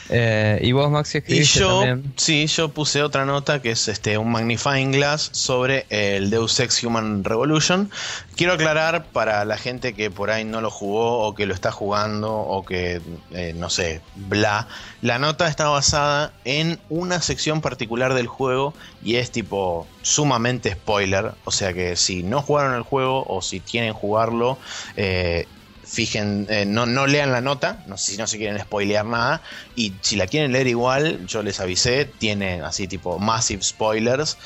[0.09, 2.13] Eh, y vos, Maxi, Y yo, también.
[2.17, 6.83] sí, yo puse otra nota que es este un magnifying glass sobre el Deus Ex
[6.85, 7.91] Human Revolution.
[8.37, 11.73] Quiero aclarar para la gente que por ahí no lo jugó o que lo está
[11.73, 13.01] jugando o que
[13.33, 14.69] eh, no sé, bla.
[15.03, 21.33] La nota está basada en una sección particular del juego y es tipo sumamente spoiler.
[21.45, 24.59] O sea que si no jugaron el juego o si quieren jugarlo,
[24.97, 25.47] eh,
[25.87, 29.43] fijen, eh, no, no lean la nota, no sé si no se quieren spoilear nada,
[29.77, 34.37] y si la quieren leer igual, yo les avisé, tiene así tipo massive spoilers,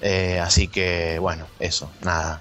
[0.00, 2.40] eh, así que bueno, eso, nada,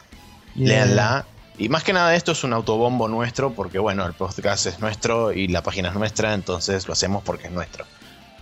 [0.55, 0.85] Yeah.
[0.85, 1.25] leanla.
[1.57, 5.33] Y más que nada esto es un autobombo nuestro, porque bueno, el podcast es nuestro
[5.33, 7.85] y la página es nuestra, entonces lo hacemos porque es nuestro.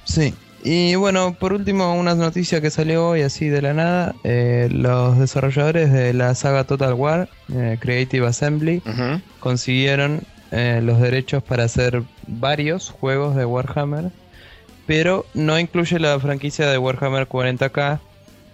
[0.04, 0.34] Sí.
[0.66, 4.16] Y bueno, por último, una noticia que salió hoy así de la nada.
[4.24, 8.82] eh, los desarrolladores de la saga Total War, eh, Creative Assembly,
[9.40, 10.22] consiguieron
[10.52, 14.12] eh, los derechos para hacer varios juegos de Warhammer,
[14.88, 18.00] pero no incluye la franquicia de Warhammer 40k,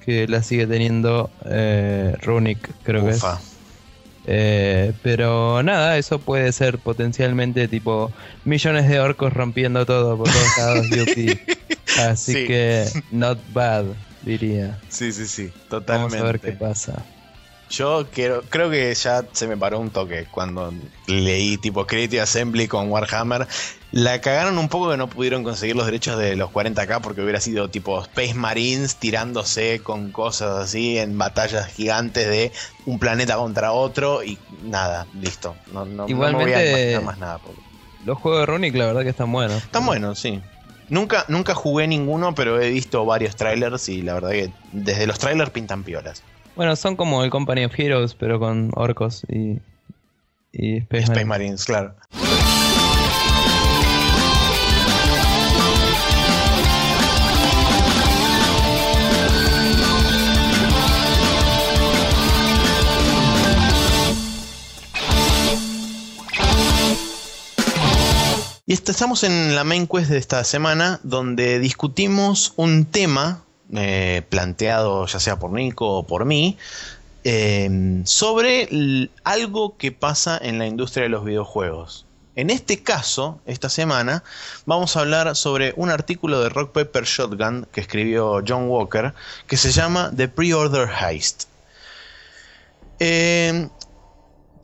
[0.03, 1.29] que la sigue teniendo
[2.23, 3.23] Runic, creo que es.
[4.31, 8.11] Eh, pero nada, eso puede ser potencialmente tipo
[8.45, 10.87] millones de orcos rompiendo todo por todos lados.
[12.07, 12.47] Así Sí.
[12.47, 13.85] que not bad,
[14.21, 14.79] diría.
[14.89, 16.17] Sí, sí, sí, Vamos totalmente.
[16.17, 17.03] a ver qué pasa.
[17.69, 20.73] Yo quiero, creo que ya se me paró un toque cuando
[21.05, 23.45] leí tipo Creative Assembly con Warhammer.
[23.91, 27.39] La cagaron un poco que no pudieron conseguir los derechos de los 40k porque hubiera
[27.39, 32.51] sido tipo Space Marines tirándose con cosas así en batallas gigantes de
[32.87, 35.55] un planeta contra otro y nada, listo.
[35.71, 37.37] No, no, no me voy a Igualmente- más nada.
[37.37, 37.61] porque-
[38.03, 39.61] Los juegos de Runic la verdad que están buenos.
[39.63, 40.41] Están buenos, sí.
[40.89, 45.19] Nunca, nunca jugué ninguno, pero he visto varios trailers y la verdad que desde los
[45.19, 46.23] trailers pintan piolas.
[46.55, 49.59] Bueno, son como el Company of Heroes, pero con orcos y,
[50.51, 51.27] y Space, Space Marines.
[51.27, 51.95] Marines, claro.
[68.69, 73.41] Y est- estamos en la main quest de esta semana donde discutimos un tema
[73.73, 76.55] eh, planteado ya sea por Nico o por mí
[77.23, 82.05] eh, sobre algo que pasa en la industria de los videojuegos.
[82.35, 84.23] En este caso, esta semana,
[84.67, 89.13] vamos a hablar sobre un artículo de Rock Paper Shotgun que escribió John Walker
[89.47, 91.45] que se llama The Pre-Order Heist.
[92.99, 93.67] Eh,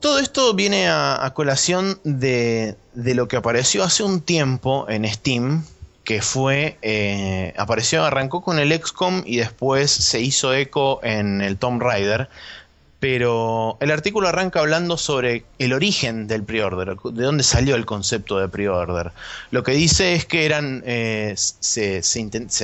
[0.05, 5.65] todo esto viene a, colación de, de lo que apareció hace un tiempo en Steam,
[6.03, 11.57] que fue, eh, apareció, arrancó con el XCOM y después se hizo eco en el
[11.57, 12.29] Tomb Raider,
[12.99, 18.39] pero el artículo arranca hablando sobre el origen del pre-order, de dónde salió el concepto
[18.39, 19.11] de pre-order.
[19.51, 22.01] Lo que dice es que eran eh, se,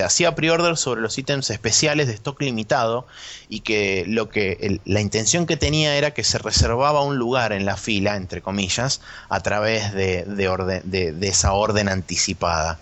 [0.04, 3.06] hacía pre-order sobre los ítems especiales de stock limitado
[3.50, 7.66] y que lo que la intención que tenía era que se reservaba un lugar en
[7.66, 12.80] la fila, entre comillas, a través de, de orden- de- de esa orden anticipada.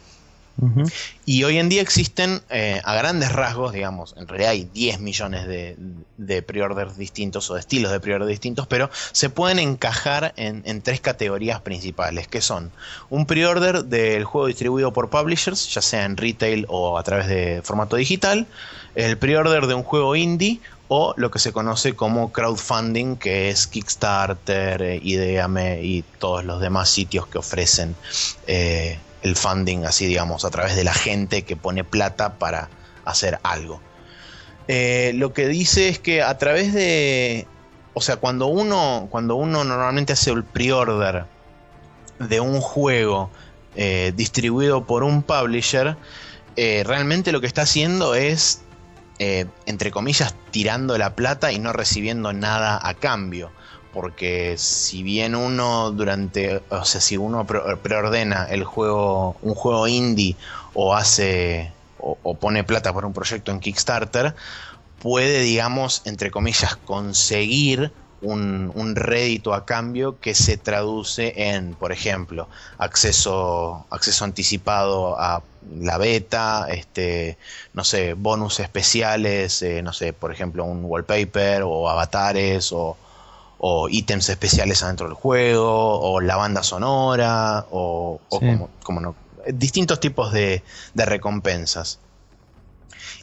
[1.25, 5.47] Y hoy en día existen, eh, a grandes rasgos, digamos, en realidad hay 10 millones
[5.47, 5.77] de,
[6.17, 10.81] de pre-orders distintos o de estilos de pre-order distintos, pero se pueden encajar en, en
[10.81, 12.71] tres categorías principales, que son
[13.09, 17.61] un pre-order del juego distribuido por publishers, ya sea en retail o a través de
[17.63, 18.47] formato digital,
[18.95, 23.67] el pre-order de un juego indie o lo que se conoce como crowdfunding, que es
[23.67, 27.95] Kickstarter, eh, Ideame y todos los demás sitios que ofrecen
[28.47, 32.69] eh, el funding, así digamos, a través de la gente que pone plata para
[33.05, 33.81] hacer algo.
[34.67, 37.47] Eh, lo que dice es que a través de,
[37.93, 41.25] o sea, cuando uno, cuando uno normalmente hace el pre-order
[42.19, 43.31] de un juego
[43.75, 45.97] eh, distribuido por un publisher,
[46.55, 48.61] eh, realmente lo que está haciendo es,
[49.17, 53.51] entre comillas, tirando la plata y no recibiendo nada a cambio.
[53.91, 59.87] Porque si bien uno durante, o sea, si uno pre- preordena el juego, un juego
[59.87, 60.37] indie
[60.73, 64.35] o hace o, o pone plata por un proyecto en Kickstarter,
[64.99, 71.91] puede, digamos, entre comillas, conseguir un, un rédito a cambio que se traduce en, por
[71.93, 77.37] ejemplo, acceso, acceso anticipado a la beta, este,
[77.73, 82.97] no sé, bonus especiales, eh, no sé, por ejemplo, un wallpaper o avatares o,
[83.59, 88.45] o ítems especiales adentro del juego, o la banda sonora, o, o Sí.
[88.45, 89.15] como, como no,
[89.53, 91.99] distintos tipos de, de recompensas.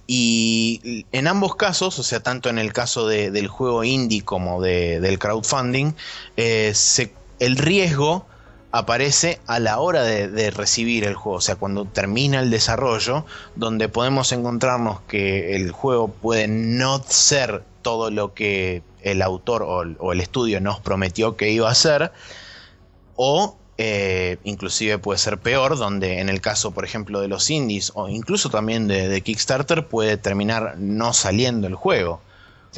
[0.07, 4.62] Y en ambos casos, o sea, tanto en el caso de- del juego indie como
[4.62, 5.92] de- del crowdfunding,
[6.37, 8.27] eh, se- el riesgo
[8.71, 13.88] aparece a la hora de, recibir el juego, o sea, cuando termina el desarrollo, donde
[13.88, 20.21] podemos encontrarnos que el juego puede no ser todo lo que el autor o, el
[20.21, 22.13] estudio nos prometió que iba a ser,
[23.15, 27.92] o eh, inclusive puede ser peor, donde en el caso, por ejemplo, de los indies
[27.94, 32.21] o incluso también de, Kickstarter puede terminar no saliendo el juego.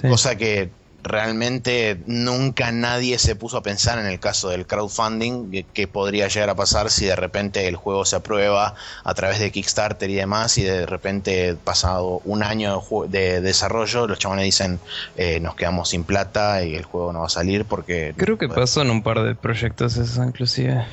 [0.00, 0.70] Cosa que
[1.02, 6.50] realmente nunca nadie se puso a pensar en el caso del crowdfunding que, podría llegar
[6.50, 8.74] a pasar si de repente el juego se aprueba
[9.04, 14.18] a través de Kickstarter y demás y de repente pasado un año de, desarrollo los
[14.18, 14.80] chavales dicen
[15.16, 18.14] eh, nos quedamos sin plata y el juego no va a salir porque...
[18.16, 20.84] Creo que pasó en un par de proyectos eso inclusive.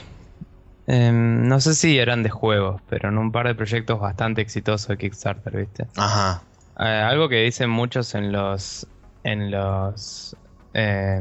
[0.87, 4.87] Em, no sé si eran de juegos, pero en un par de proyectos bastante exitosos
[4.87, 5.87] de Kickstarter, ¿viste?
[5.95, 6.43] Ajá.
[6.79, 8.85] Eh, algo que dicen muchos en los
[9.25, 10.37] en los
[10.75, 11.19] eh,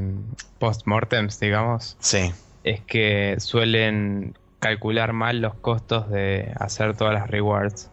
[0.58, 2.32] postmortems, digamos, sí.
[2.62, 7.90] es que suelen calcular mal los costos de hacer todas las rewards.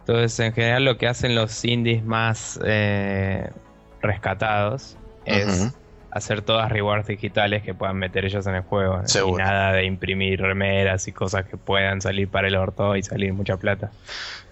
[0.00, 3.50] Entonces, en general, lo que hacen los indies más eh,
[4.00, 5.74] rescatados es
[6.16, 9.02] hacer todas rewards digitales que puedan meter ellos en el juego.
[9.26, 13.32] Y nada de imprimir remeras y cosas que puedan salir para el orto y salir
[13.32, 13.90] mucha plata.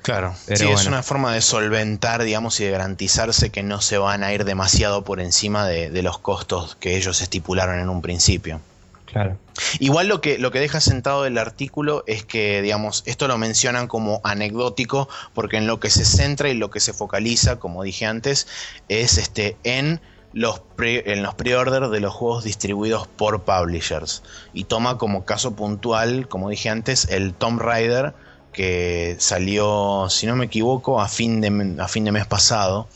[0.02, 4.22] Claro, sí, es una forma de solventar, digamos, y de garantizarse que no se van
[4.22, 8.60] a ir demasiado por encima de, los costos que ellos estipularon en un principio.
[9.06, 9.38] Claro.
[9.78, 13.86] Igual lo que, lo que deja sentado el artículo es que, digamos, esto lo mencionan
[13.86, 18.04] como anecdótico, porque en lo que se centra y lo que se focaliza, como dije
[18.04, 18.46] antes,
[18.88, 20.00] es este en
[20.34, 24.22] los en los pre-order de los juegos distribuidos por publishers.
[24.52, 28.14] Y toma como caso puntual, como dije antes, el Tomb Raider
[28.52, 32.88] que salió, si no me equivoco, a fin de, a fin de mes pasado.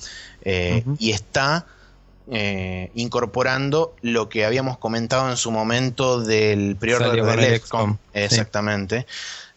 [0.43, 1.67] Eh, y está
[2.31, 7.99] eh, incorporando lo que habíamos comentado en su momento del periodo del XCOM.
[8.15, 9.07] Exactamente.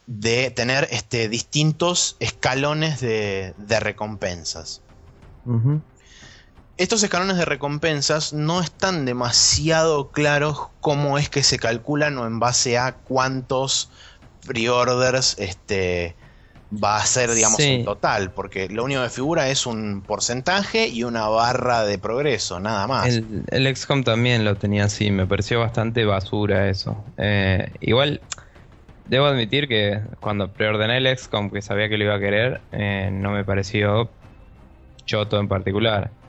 [0.08, 4.82] De tener este, distintos escalones de, recompensas.
[6.82, 12.40] Estos escalones de recompensas no están demasiado claros cómo es que se calculan o en
[12.40, 13.92] base a cuántos
[14.48, 16.16] pre-orders este,
[16.74, 21.04] va a ser, digamos, en total, porque lo único que figura es un porcentaje y
[21.04, 23.10] una barra de progreso, nada más.
[23.10, 27.06] El, el XCOM también lo tenía así, me pareció bastante basura eso.
[27.18, 28.22] Eh, igual,
[29.06, 33.12] debo admitir que cuando preordené el XCOM, que sabía que lo iba a querer, eh,
[33.14, 34.10] no me pareció
[35.06, 36.20] choto en particular.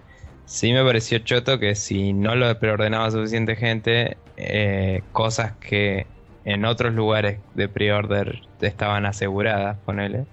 [0.45, 6.07] Sí me pareció choto que si no lo preordenaba suficiente gente, eh, cosas que
[6.45, 10.25] en otros lugares de pre-order estaban aseguradas, ponele,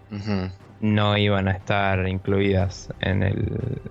[0.79, 3.81] no iban a estar incluidas en el,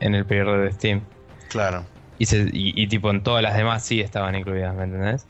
[0.00, 1.00] en el pre-order de Steam.
[1.48, 1.84] Claro.
[2.18, 5.26] Y, y, tipo en todas las demás sí estaban incluidas, ¿me entendés?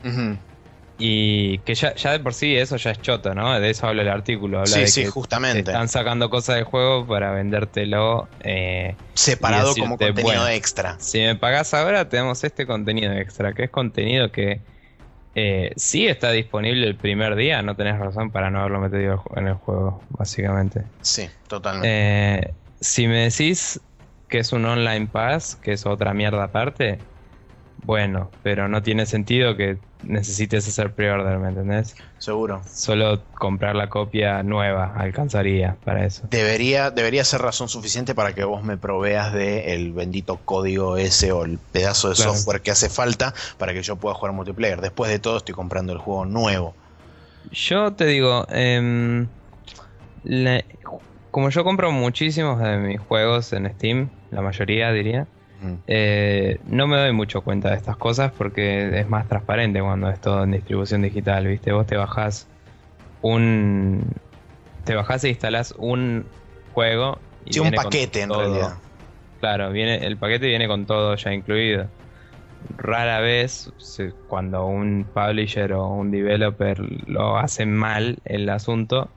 [1.01, 3.59] Y que ya, ya de por sí eso ya es choto, ¿no?
[3.61, 4.59] De eso habla el artículo.
[4.59, 5.61] Habla sí, de sí, justamente.
[5.61, 10.97] están sacando cosas del juego para vendértelo eh, separado como contenido extra.
[10.99, 14.61] Si me pagás ahora, tenemos este contenido extra, que es contenido que
[15.37, 19.47] eh, sí está disponible el primer día, no tenés razón para no haberlo metido en
[19.47, 20.83] el juego, básicamente.
[21.01, 21.89] Sí, totalmente.
[21.89, 23.81] Eh, si me decís
[24.29, 26.99] que es un online pass, que es otra mierda aparte,
[27.85, 31.95] bueno, pero no tiene sentido que necesites hacer pre-order, ¿me entendés?
[32.19, 32.63] Seguro.
[32.69, 36.27] Solo comprar la copia nueva alcanzaría para eso.
[36.31, 41.33] Debería, debería ser razón suficiente para que vos me proveas de el bendito código ese
[41.33, 44.81] o el pedazo de software que hace falta para que yo pueda jugar multiplayer.
[44.81, 46.75] Después de todo estoy comprando el juego nuevo.
[47.51, 49.29] Yo te digo, em,
[51.31, 55.27] como yo compro muchísimos de mis juegos en Steam, la mayoría diría,
[55.87, 60.21] eh, no me doy mucho cuenta de estas cosas porque es más transparente cuando es
[60.21, 61.73] todo en distribución digital, ¿viste?
[61.73, 62.49] Vos te bajás
[63.21, 64.05] un.
[64.85, 66.27] Te bajás e instalás un
[66.73, 67.19] juego.
[67.45, 68.79] Y un paquete en realidad.
[69.41, 71.89] Claro, viene, el paquete viene con todo ya incluido.
[72.77, 73.71] Rara vez,
[74.27, 79.09] cuando un publisher o un developer lo hace mal el asunto,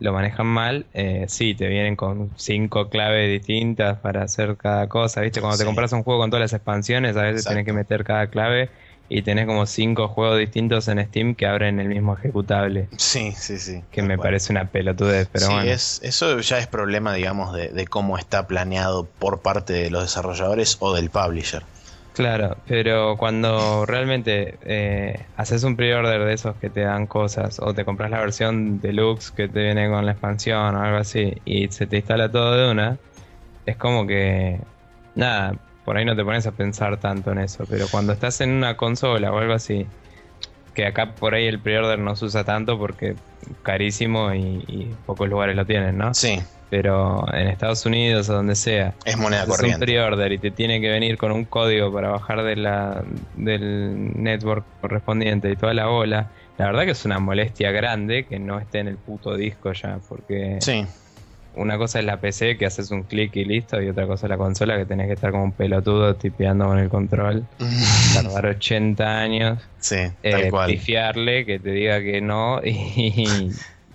[0.00, 5.20] lo manejan mal, eh, sí, te vienen con cinco claves distintas para hacer cada cosa,
[5.20, 5.40] ¿viste?
[5.40, 8.26] Cuando te compras un juego con todas las expansiones, a veces tienes que meter cada
[8.28, 8.70] clave
[9.10, 12.88] y tenés como cinco juegos distintos en Steam que abren el mismo ejecutable.
[12.96, 13.82] Sí, sí, sí.
[13.90, 17.86] Que me parece una pelotudez, pero sí, Es, eso ya es problema, digamos, de, de
[17.86, 21.62] cómo está planeado por parte de los desarrolladores o del publisher.
[22.20, 27.72] Claro, pero cuando realmente eh, haces un pre-order de esos que te dan cosas o
[27.72, 31.68] te compras la versión deluxe que te viene con la expansión o algo así y
[31.68, 32.98] se te instala todo de una,
[33.64, 34.60] es como que
[35.14, 35.54] nada,
[35.86, 38.76] por ahí no te pones a pensar tanto en eso, pero cuando estás en una
[38.76, 39.86] consola o algo así,
[40.74, 43.16] que acá por ahí el pre-order no se usa tanto porque
[43.62, 46.12] carísimo y, pocos lugares lo tienen, ¿no?
[46.12, 46.38] Sí.
[46.70, 49.74] Pero en Estados Unidos o donde sea, es moneda es corriente.
[49.76, 53.04] un pre-order y te tiene que venir con un código para bajar de la,
[53.34, 56.30] del network correspondiente y toda la ola.
[56.56, 59.98] La verdad que es una molestia grande que no esté en el puto disco ya,
[60.08, 60.86] porque Sí.
[61.54, 64.30] una cosa es la PC que haces un clic y listo, y otra cosa es
[64.30, 67.48] la consola que tenés que estar como un pelotudo tipeando con el control,
[68.14, 70.70] tardar 80 años, sí, tal eh, cual.
[70.70, 73.50] pifiarle, que te diga que no y,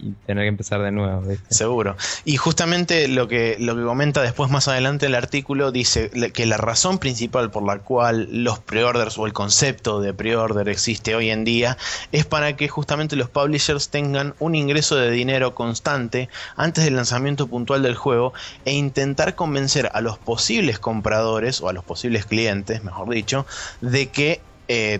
[0.06, 1.22] y tener que empezar de nuevo.
[1.22, 1.53] ¿viste?
[1.53, 1.95] Seguro.
[2.26, 6.58] Y justamente lo que, lo que comenta después más adelante el artículo dice que la
[6.58, 11.43] razón principal por la cual los preorders o el concepto de preorder existe hoy en
[11.43, 11.78] día
[12.12, 17.47] es para que justamente los publishers tengan un ingreso de dinero constante antes del lanzamiento
[17.47, 18.34] puntual del juego
[18.66, 23.45] e intentar convencer a los posibles compradores o a los posibles clientes, mejor dicho,
[23.82, 24.99] de que eh,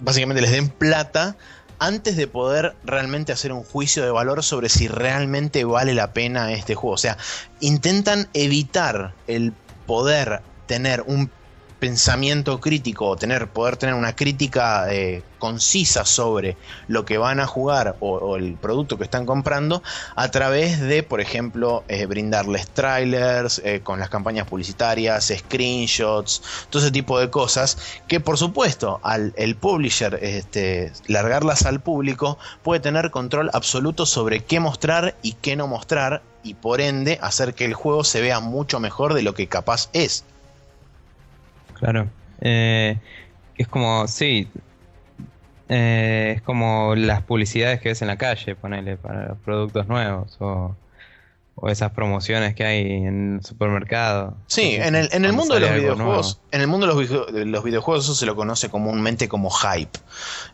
[0.00, 1.36] básicamente les den plata
[1.82, 6.52] antes de poder realmente hacer un juicio de valor sobre si realmente vale la pena
[6.52, 6.94] este juego.
[6.94, 7.18] O sea,
[7.58, 9.52] intentan evitar el
[9.86, 11.28] poder tener un
[11.82, 16.56] pensamiento crítico o tener, poder tener una crítica eh, concisa sobre
[16.86, 19.82] lo que van a jugar o, el producto que están comprando
[20.14, 26.82] a través de, por ejemplo, eh, brindarles trailers eh, con las campañas publicitarias, screenshots, todo
[26.82, 27.76] ese tipo de cosas
[28.06, 34.44] que por supuesto al el publisher este, largarlas al público puede tener control absoluto sobre
[34.44, 38.38] qué mostrar y qué no mostrar y por ende hacer que el juego se vea
[38.38, 40.24] mucho mejor de lo que capaz es.
[41.82, 42.08] Claro.
[42.40, 42.96] Eh,
[43.56, 44.48] es como, sí.
[45.68, 50.36] eh, es como las publicidades que ves en la calle, ponele, para los productos nuevos.
[50.38, 50.76] O,
[51.56, 54.36] o esas promociones que hay en el supermercado.
[54.46, 56.46] Sí, en el, en el mundo de los videojuegos, nuevo.
[56.52, 59.50] en el mundo de los, video- de los videojuegos eso se lo conoce comúnmente como
[59.50, 59.98] hype.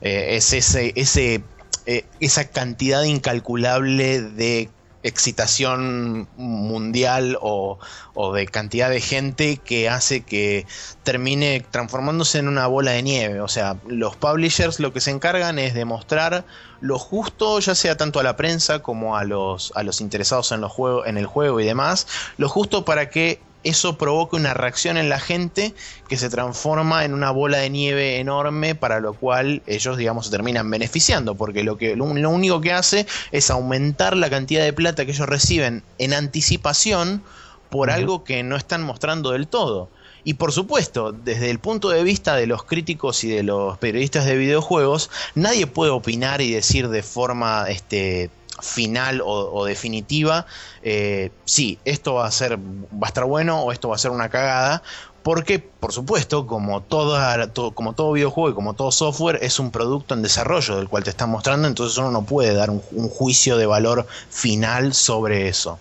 [0.00, 1.42] Eh, es ese, ese,
[1.86, 4.70] eh, esa cantidad incalculable de
[5.02, 7.78] excitación mundial o,
[8.14, 10.66] o de cantidad de gente que hace que
[11.04, 13.40] termine transformándose en una bola de nieve.
[13.40, 16.44] O sea, los publishers lo que se encargan es de mostrar
[16.80, 20.60] lo justo, ya sea tanto a la prensa como a los, a los interesados en,
[20.60, 24.96] los juegos, en el juego y demás, lo justo para que eso provoque una reacción
[24.96, 25.74] en la gente
[26.08, 30.30] que se transforma en una bola de nieve enorme para lo cual ellos digamos se
[30.30, 34.72] terminan beneficiando porque lo que lo, lo único que hace es aumentar la cantidad de
[34.72, 37.22] plata que ellos reciben en anticipación
[37.70, 39.90] por algo que no están mostrando del todo.
[40.24, 44.26] Y por supuesto, desde el punto de vista de los críticos y de los periodistas
[44.26, 48.30] de videojuegos, nadie puede opinar y decir de forma este,
[48.62, 50.46] final o, definitiva,
[50.82, 54.10] eh, sí, esto va a ser, va a estar bueno o esto va a ser
[54.10, 54.82] una cagada.
[55.22, 59.70] Porque, por supuesto, como, toda, to- como todo videojuego y como todo software, es un
[59.70, 63.56] producto en desarrollo del cual te están mostrando, entonces uno no puede dar un, juicio
[63.58, 65.80] de valor final sobre eso.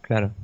[0.00, 0.34] Claro.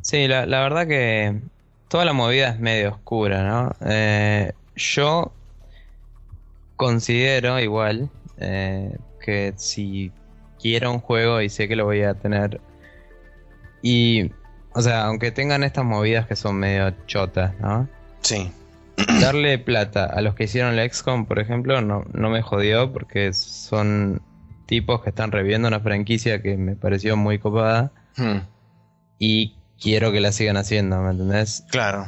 [0.00, 1.42] Sí, la, la verdad que
[1.88, 3.70] toda la movida es medio oscura, ¿no?
[3.86, 5.34] Eh, yo
[6.76, 10.12] considero igual eh, que si
[10.60, 12.60] quiero un juego y sé que lo voy a tener
[13.82, 14.32] y,
[14.74, 17.88] o sea, aunque tengan estas movidas que son medio chotas, ¿no?
[18.22, 18.50] Sí,
[19.20, 23.32] Darle plata a los que hicieron la XCOM, por ejemplo, no, no me jodió porque
[23.32, 24.20] son
[24.66, 28.38] tipos que están reviendo una franquicia que me pareció muy copada Hmm,
[29.18, 31.64] y quiero que la sigan haciendo, ¿me entendés?
[31.70, 32.06] claro.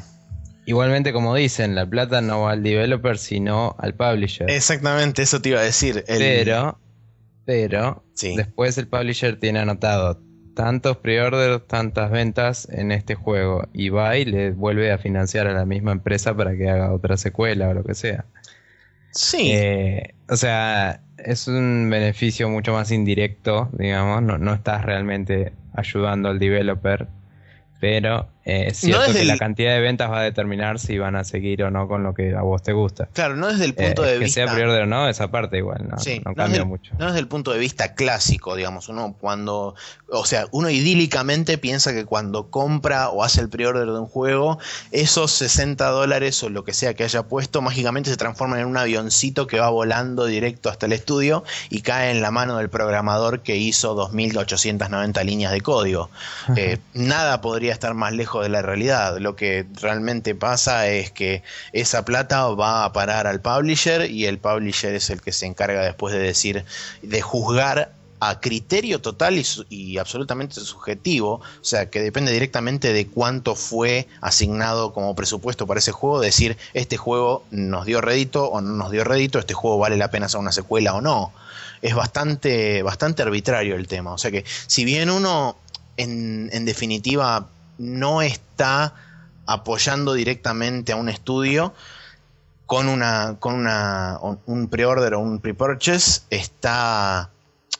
[0.66, 4.48] Igualmente, como dicen, la plata no va al developer, sino al publisher.
[4.50, 6.04] Exactamente, eso te iba a decir.
[6.06, 6.78] El- Pero,
[7.44, 8.36] pero, Sí.
[8.36, 10.20] después el publisher tiene anotado
[10.54, 15.52] tantos pre-orders, tantas ventas en este juego y va y le vuelve a financiar a
[15.54, 18.26] la misma empresa para que haga otra secuela o lo que sea.
[19.12, 25.52] Sí, Eh, o sea, es un beneficio mucho más indirecto, digamos, no, no estás realmente
[25.72, 27.08] ayudando al developer,
[27.80, 31.14] pero eh, es cierto desde que la cantidad de ventas va a determinar si van
[31.16, 33.08] a seguir o no con lo que a vos te gusta.
[33.12, 34.46] claro, no desde el punto Eh, de que vista.
[34.46, 36.92] sea pre-order o no, esa parte igual, no, Sí, no no cambia mucho.
[36.98, 39.74] No desde el punto de vista clásico, digamos, uno cuando,
[40.08, 44.58] o sea, uno idílicamente piensa que cuando compra o hace el pre-order de un juego,
[44.90, 48.76] esos 60 dólares o lo que sea que haya puesto, mágicamente se transforman en un
[48.76, 53.40] avioncito que va volando directo hasta el estudio y cae en la mano del programador
[53.40, 56.10] que hizo 2890 líneas de código.
[56.56, 59.18] Eh, nada podría estar más lejos de la realidad.
[59.18, 64.38] Lo que realmente pasa es que esa plata va a parar al publisher y el
[64.38, 66.64] publisher es el que se encarga después de decir,
[67.02, 73.54] de juzgar a criterio total y, absolutamente subjetivo, o sea, que depende directamente de cuánto
[73.54, 78.74] fue asignado como presupuesto para ese juego, decir, este juego nos dio rédito o no
[78.74, 81.32] nos dio rédito, este juego vale la pena hacer una secuela o no.
[81.80, 85.56] Es bastante, bastante arbitrario el tema, o sea que si bien uno
[85.96, 87.48] en definitiva
[87.80, 88.94] no está
[89.46, 91.74] apoyando directamente a un estudio,
[92.66, 97.30] con una con una un pre-order o un pre-purchase está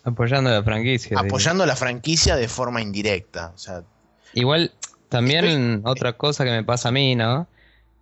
[0.02, 1.18] apoyando la franquicia.
[1.18, 3.52] Apoyando la franquicia de forma indirecta.
[3.54, 3.82] O sea,
[4.32, 4.72] Igual
[5.08, 7.46] también otra cosa que me pasa a mí, ¿no?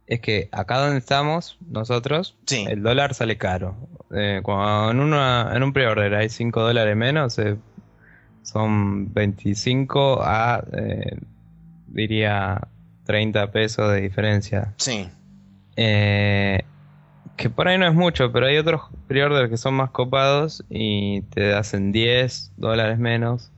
[0.06, 3.76] Es que acá donde estamos nosotros, el dólar sale caro.
[4.14, 7.56] Eh, cuando en, una, en un pre-order hay 5 dólares menos, eh,
[8.42, 11.18] son 25 a, eh,
[11.88, 12.68] diría,
[13.04, 14.74] 30 pesos de diferencia.
[14.76, 15.08] Sí.
[15.76, 16.62] Eh,
[17.36, 21.22] que por ahí no es mucho, pero hay otros pre-orders que son más copados y
[21.22, 23.50] te hacen 10 dólares menos.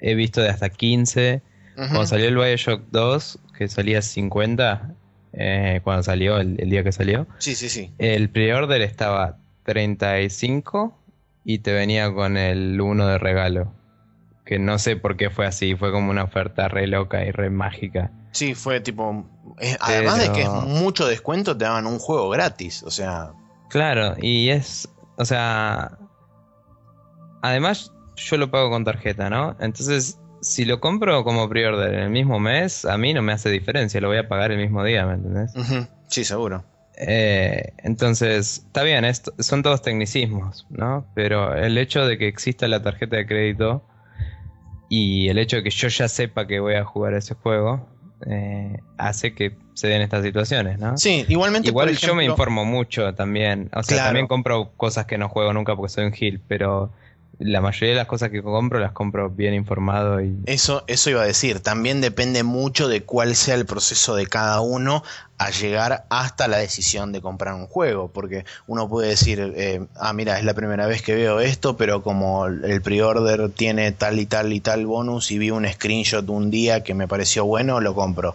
[0.00, 1.42] He visto de hasta 15.
[1.76, 4.94] Cuando salió el Bioshock 2, que salía 50,
[5.32, 7.28] eh, cuando salió, el, día que salió.
[7.38, 7.92] Sí, sí, sí.
[7.98, 10.98] El pre-order estaba 35
[11.44, 13.72] y te venía con el 1 de regalo.
[14.48, 17.50] Que no sé por qué fue así, fue como una oferta re loca y re
[17.50, 18.10] mágica.
[18.32, 19.26] Sí, fue tipo.
[19.78, 22.82] además de que es mucho descuento, te daban un juego gratis.
[22.82, 23.32] O sea.
[23.68, 24.88] Claro, y es.
[25.18, 25.98] O sea.
[27.42, 29.54] Además, yo lo pago con tarjeta, ¿no?
[29.60, 33.50] Entonces, si lo compro como pre-order en el mismo mes, a mí no me hace
[33.50, 35.52] diferencia, lo voy a pagar el mismo día, ¿me entendés?
[36.06, 36.64] Sí, seguro.
[36.96, 39.04] Eh, entonces, está bien,
[39.40, 41.06] son todos tecnicismos, ¿no?
[41.14, 43.84] Pero el hecho de que exista la tarjeta de crédito
[44.88, 47.86] y el hecho de que yo ya sepa que voy a jugar ese juego,
[48.26, 50.96] eh, hace que se den estas situaciones, ¿no?
[50.96, 51.68] Sí, igualmente.
[51.68, 53.70] Igual yo me informo mucho también.
[53.74, 56.90] O sea, también compro cosas que no juego nunca porque soy un gil, pero
[57.38, 61.22] la mayoría de las cosas que compro las compro bien informado y eso eso iba
[61.22, 61.60] a decir.
[61.60, 65.04] También depende mucho de cuál sea el proceso de cada uno
[65.38, 70.12] a llegar hasta la decisión de comprar un juego porque uno puede decir eh, ah
[70.12, 74.26] mira es la primera vez que veo esto pero como el pre-order tiene tal y
[74.26, 77.94] tal y tal bonus y vi un screenshot un día que me pareció bueno lo
[77.94, 78.34] compro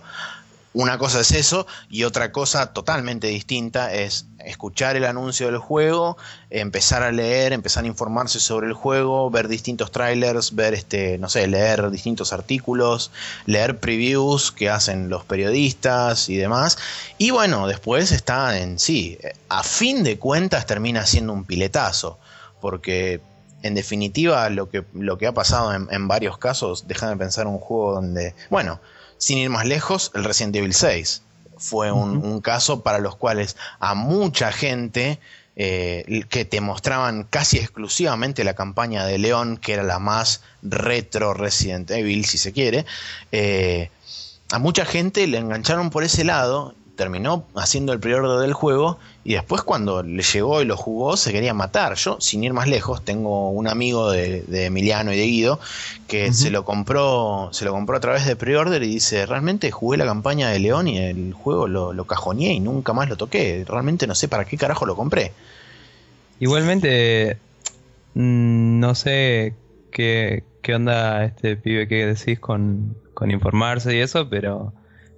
[0.74, 6.18] una cosa es eso y otra cosa totalmente distinta es escuchar el anuncio del juego,
[6.50, 11.30] empezar a leer, empezar a informarse sobre el juego, ver distintos trailers, ver este, no
[11.30, 13.12] sé, leer distintos artículos,
[13.46, 16.78] leer previews que hacen los periodistas y demás.
[17.20, 19.20] Y bueno, después está en sí,
[19.50, 22.18] a fin de cuentas termina siendo un piletazo,
[22.62, 23.22] porque
[23.62, 27.60] en definitiva lo que, lo que ha pasado en, en varios casos, déjame pensar un
[27.60, 28.80] juego donde, bueno,
[29.24, 31.22] sin ir más lejos, el Resident Evil 6
[31.58, 35.18] fue un, caso para los cuales a mucha gente
[35.56, 41.34] eh, que te mostraban casi exclusivamente la campaña de León, que era la más retro
[41.34, 42.86] Resident Evil, si se quiere,
[43.32, 43.90] eh,
[44.52, 49.34] a mucha gente le engancharon por ese lado terminó haciendo el prior del juego y
[49.34, 51.96] después cuando le llegó y lo jugó se quería matar.
[51.96, 55.60] Yo, sin ir más lejos, tengo un amigo de, Emiliano y de Guido
[56.08, 59.98] que se lo compró, se lo compró a través de pre-order y dice, realmente jugué
[59.98, 63.66] la campaña de León y el juego lo, lo cajoneé y nunca más lo toqué.
[63.68, 65.32] Realmente no sé para qué carajo lo compré.
[66.40, 67.38] Igualmente,
[68.14, 69.56] mm, no sé
[69.92, 74.74] qué, qué onda este pibe que decís con, con informarse y eso, pero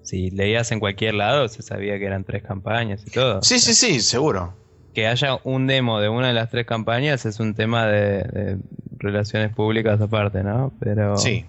[0.05, 3.41] si leías en cualquier lado, se sabía que eran tres campañas y todo.
[3.41, 4.53] Sí, sí, sí, seguro.
[4.93, 8.59] Que haya un demo de una de las tres campañas es un tema de,
[8.99, 10.71] relaciones públicas aparte, ¿no?
[10.79, 11.17] Pero.
[11.17, 11.45] Sí.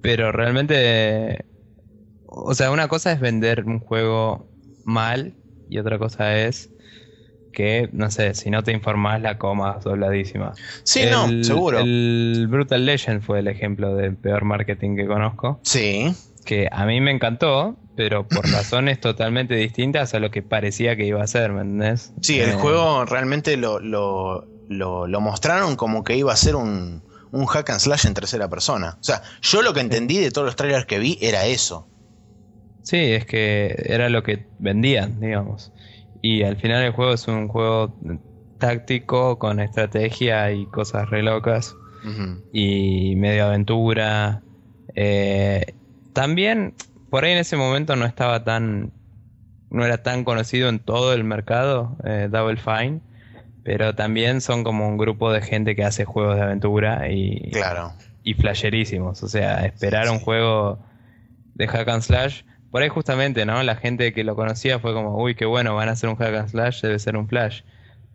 [0.00, 1.44] Pero realmente.
[2.24, 4.48] O sea, una cosa es vender un juego
[4.84, 5.34] mal
[5.68, 6.70] y otra cosa es
[7.52, 10.54] que, no sé, si no te informás la comas dobladísima.
[10.84, 11.80] Sí, no, seguro.
[11.80, 15.60] El Brutal Legend fue el ejemplo del peor marketing que conozco.
[15.62, 16.14] Sí
[16.46, 21.04] que a mí me encantó, pero por razones totalmente distintas a lo que parecía que
[21.04, 22.14] iba a ser, ¿me entendés?
[22.22, 27.02] Sí, el eh, juego realmente lo, lo, lo, mostraron como que iba a ser un,
[27.32, 28.96] un hack and slash en tercera persona.
[28.98, 31.86] O sea, yo lo que entendí de todos los trailers que vi era eso.
[32.82, 35.72] Sí, es que era lo que vendían, digamos.
[36.22, 37.94] Y al final el juego es un juego
[38.58, 41.74] táctico con estrategia y cosas re locas.
[42.52, 44.42] Y medio aventura.
[44.94, 45.74] Eh,
[46.16, 46.72] también,
[47.10, 48.90] por ahí en ese momento no estaba tan.
[49.68, 53.00] No era tan conocido en todo el mercado, eh, Double Fine.
[53.62, 57.50] Pero también son como un grupo de gente que hace juegos de aventura y.
[57.50, 57.92] Claro.
[58.22, 59.22] Y flasherísimos.
[59.22, 60.78] O sea, esperar un juego
[61.54, 62.44] de hack and slash.
[62.70, 63.62] Por ahí justamente, ¿no?
[63.62, 66.34] La gente que lo conocía fue como, uy, qué bueno, van a hacer un hack
[66.34, 67.60] and slash, debe ser un flash.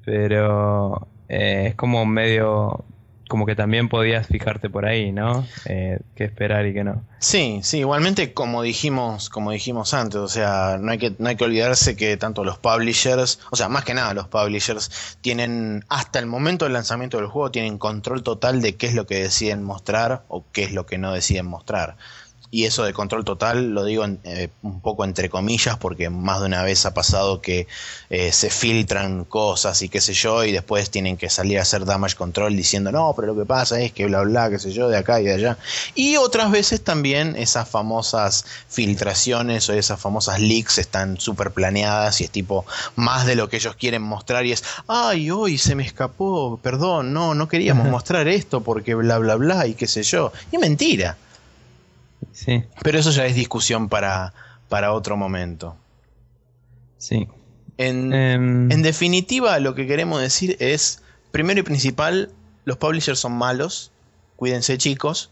[0.06, 2.84] Pero eh, es como medio
[3.32, 5.48] como que también podías fijarte por ahí, ¿no?
[5.64, 7.06] Eh, qué esperar y qué no.
[7.20, 11.38] Sí, sí, igualmente como dijimos, como dijimos antes, o sea, no hay que, no hay
[11.38, 16.20] que olvidarse que tanto los publishers, o sea, más que nada los publishers, tienen, hasta
[16.20, 19.64] el momento del lanzamiento del juego, tienen control total de qué es lo que deciden
[19.64, 21.96] mostrar o qué es lo que no deciden mostrar
[22.52, 26.48] y eso de control total lo digo eh, un poco entre comillas porque más de
[26.48, 27.66] una vez ha pasado que
[28.10, 31.86] eh, se filtran cosas y qué sé yo y después tienen que salir a hacer
[31.86, 34.90] damage control diciendo no, pero lo que pasa es que bla bla, qué sé yo,
[34.90, 35.58] de acá y de allá.
[35.96, 42.26] Y otras veces también esas famosas filtraciones o esas famosas leaks están súper planeadas y
[42.26, 42.66] es tipo
[42.98, 47.14] más de lo que ellos quieren mostrar y es, ay, hoy se me escapó, perdón,
[47.14, 50.34] no, no queríamos mostrar esto porque bla bla bla y qué sé yo.
[50.52, 51.16] Y mentira.
[52.32, 52.64] Sí.
[52.82, 54.34] Pero eso ya es discusión para,
[54.70, 55.76] para otro momento.
[56.98, 57.28] Sí.
[57.78, 61.02] En, Em, en definitiva, lo que queremos decir es,
[61.32, 62.32] primero y principal,
[62.66, 63.92] los publishers son malos,
[64.36, 65.32] cuídense chicos.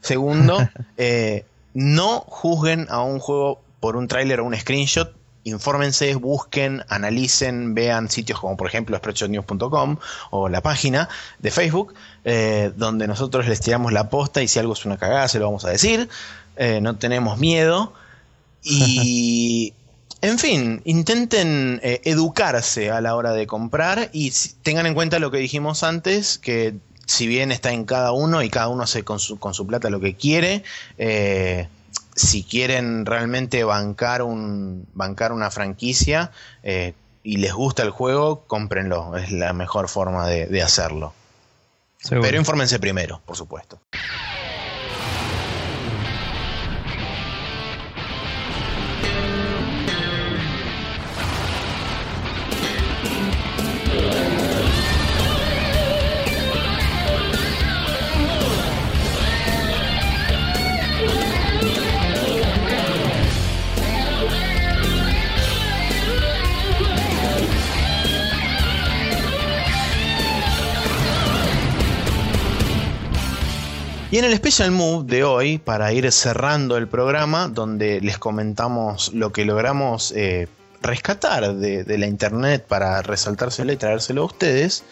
[0.00, 0.58] Segundo,
[0.96, 5.14] eh, no juzguen a un juego por un tráiler o un screenshot.
[5.44, 9.98] Infórmense, busquen, analicen, vean sitios como por ejemplo spreadshotnews.com
[10.30, 14.72] o la página de Facebook, eh, donde nosotros les tiramos la posta y si algo
[14.72, 16.08] es una cagada se lo vamos a decir.
[16.56, 17.92] Eh, no tenemos miedo.
[18.62, 19.74] Y
[20.22, 24.32] en fin, intenten eh, educarse a la hora de comprar y
[24.62, 26.74] tengan en cuenta lo que dijimos antes, que
[27.06, 29.90] si bien está en cada uno y cada uno hace con su, con su plata
[29.90, 30.64] lo que quiere,
[30.96, 31.68] eh,
[32.14, 36.30] si quieren realmente bancar, un, bancar una franquicia
[36.62, 41.14] eh, y les gusta el juego, cómprenlo, es la mejor forma de, de hacerlo.
[41.98, 42.22] seguro.
[42.22, 43.80] Pero infórmense primero, por supuesto.
[74.14, 79.12] Y en el Special Move de hoy, para ir cerrando el programa, donde les comentamos
[79.12, 80.46] lo que logramos eh,
[80.82, 84.84] rescatar de, la internet para resaltárselo y traérselo a ustedes,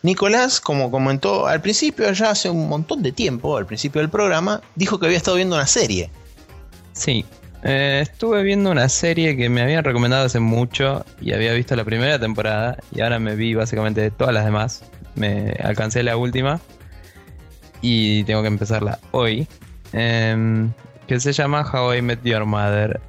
[0.00, 4.62] Nicolás, como comentó al principio, ya hace un montón de tiempo, al principio del programa,
[4.76, 6.08] dijo que había estado viendo una serie.
[6.94, 7.26] Sí.
[7.62, 11.84] Eh, estuve viendo una serie que me habían recomendado hace mucho y había visto la
[11.84, 14.84] primera temporada y ahora me vi básicamente todas las demás.
[15.16, 16.62] Me alcancé la última
[17.80, 19.46] y tengo que empezarla hoy.
[19.92, 20.72] Em,
[21.06, 23.00] que se llama How I Met Your Mother.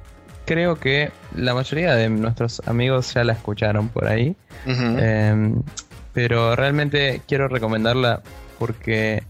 [0.44, 4.34] Creo que la mayoría de nuestros amigos ya la escucharon por ahí.
[4.66, 5.62] Em,
[6.12, 8.22] pero realmente quiero recomendarla
[8.58, 9.22] porque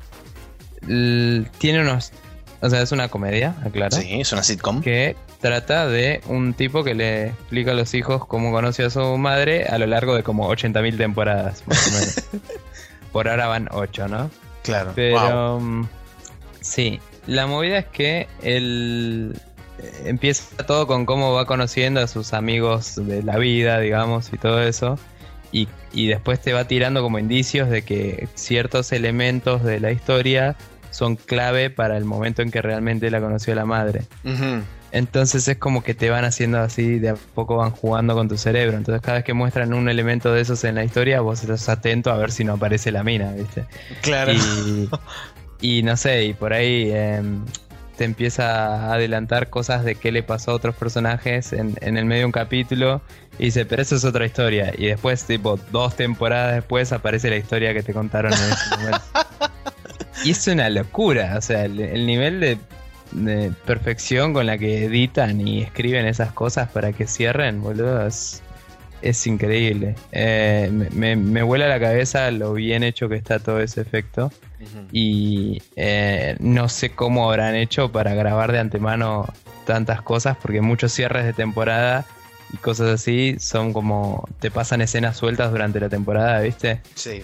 [0.86, 2.12] tiene unos...
[2.60, 3.96] O sea, es una comedia, aclaro.
[3.96, 4.80] Sí, es una sitcom.
[4.80, 9.18] Que trata de un tipo que le explica a los hijos cómo conoció a su
[9.18, 12.22] madre a lo largo de como 80.000 temporadas, más o menos.
[13.12, 14.30] Por ahora van 8, ¿no?
[14.62, 14.92] Claro.
[14.94, 15.88] Pero mm,
[16.60, 19.36] sí, la movida es que él
[19.78, 24.38] eh, empieza todo con cómo va conociendo a sus amigos de la vida, digamos, y
[24.38, 24.98] todo eso.
[25.50, 30.56] Y, y después te va tirando como indicios de que ciertos elementos de la historia
[30.90, 34.02] son clave para el momento en que realmente la conoció la madre.
[34.92, 38.36] Entonces es como que te van haciendo así, de a poco van jugando con tu
[38.36, 38.76] cerebro.
[38.76, 42.12] Entonces cada vez que muestran un elemento de esos en la historia, vos estás atento
[42.12, 43.64] a ver si no aparece la mina, ¿viste?
[44.02, 44.32] Claro.
[44.32, 44.90] Y,
[45.62, 47.42] y no sé, y por ahí em,
[47.96, 52.04] te empieza a adelantar cosas de qué le pasó a otros personajes en, en el
[52.04, 53.00] medio de un capítulo.
[53.38, 54.74] Y dice, pero eso es otra historia.
[54.76, 59.00] Y después, tipo, dos temporadas después aparece la historia que te contaron en ese momento.
[60.24, 62.58] Y es una locura, o sea, el, el nivel de,
[63.12, 68.42] de perfección con la que editan y escriben esas cosas para que cierren, boludo, es,
[69.02, 69.94] es increíble.
[70.12, 74.30] Eh, me, me, me vuela la cabeza lo bien hecho que está todo ese efecto.
[74.92, 79.26] Y eh, no sé cómo habrán hecho para grabar de antemano
[79.66, 82.04] tantas cosas, porque muchos cierres de temporada
[82.52, 86.80] y cosas así son como te pasan escenas sueltas durante la temporada, ¿viste?
[86.94, 87.22] Sí.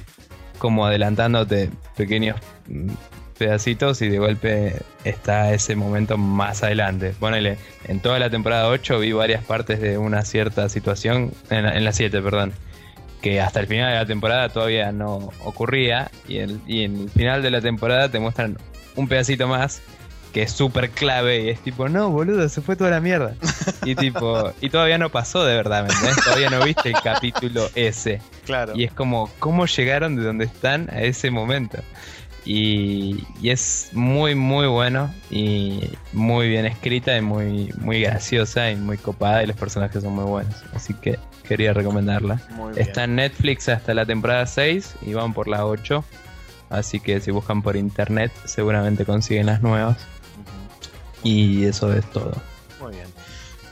[0.58, 2.36] Como adelantándote pequeños
[2.66, 2.90] mm,
[3.38, 4.74] pedacitos y de golpe
[5.04, 7.14] está ese momento más adelante.
[7.18, 11.76] Ponele, en toda la temporada 8 vi varias partes de una cierta situación, en la,
[11.76, 12.52] en la 7, perdón,
[13.22, 17.10] que hasta el final de la temporada todavía no ocurría y, el- y en el
[17.10, 18.58] final de la temporada te muestran
[18.96, 19.80] un pedacito más
[20.32, 23.34] que es súper clave y es tipo, no, boludo, se fue toda la mierda.
[23.84, 26.22] Y tipo, y todavía no pasó de verdad, ¿me entendés?
[26.22, 28.20] Todavía no viste el capítulo ese.
[28.44, 28.72] Claro.
[28.76, 31.78] Y es como, ¿cómo llegaron de donde están a ese momento?
[32.48, 35.80] Y, es muy muy bueno y
[36.14, 40.24] muy bien escrita y muy muy graciosa y muy copada y los personajes son muy
[40.24, 40.54] buenos.
[40.74, 42.40] Así que quería recomendarla.
[42.74, 46.02] Está en Netflix hasta la temporada 6 y van por la 8
[46.70, 49.98] así que si buscan por internet seguramente consiguen las nuevas.
[51.22, 52.32] Y eso es todo.
[52.80, 53.08] Muy bien.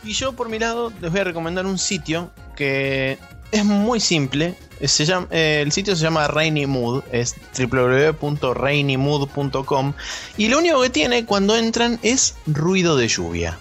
[0.05, 3.19] Y yo por mi lado les voy a recomendar un sitio que
[3.53, 4.57] es muy simple.
[4.85, 9.95] Se llama, eh, el sitio se llama Rainy Mood, es www.rainymood.com
[10.37, 13.59] y lo único que tiene cuando entran es ruido de lluvia.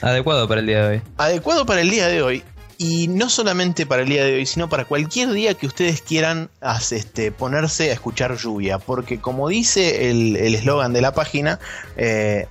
[0.00, 1.02] Adecuado para el día de hoy.
[1.18, 2.42] Adecuado para el día de hoy.
[2.78, 6.50] Y no solamente para el día de hoy, sino para cualquier día que ustedes quieran
[6.90, 8.78] este, ponerse a escuchar lluvia.
[8.78, 11.60] Porque como dice el eslogan de la página,
[11.96, 12.48] eh,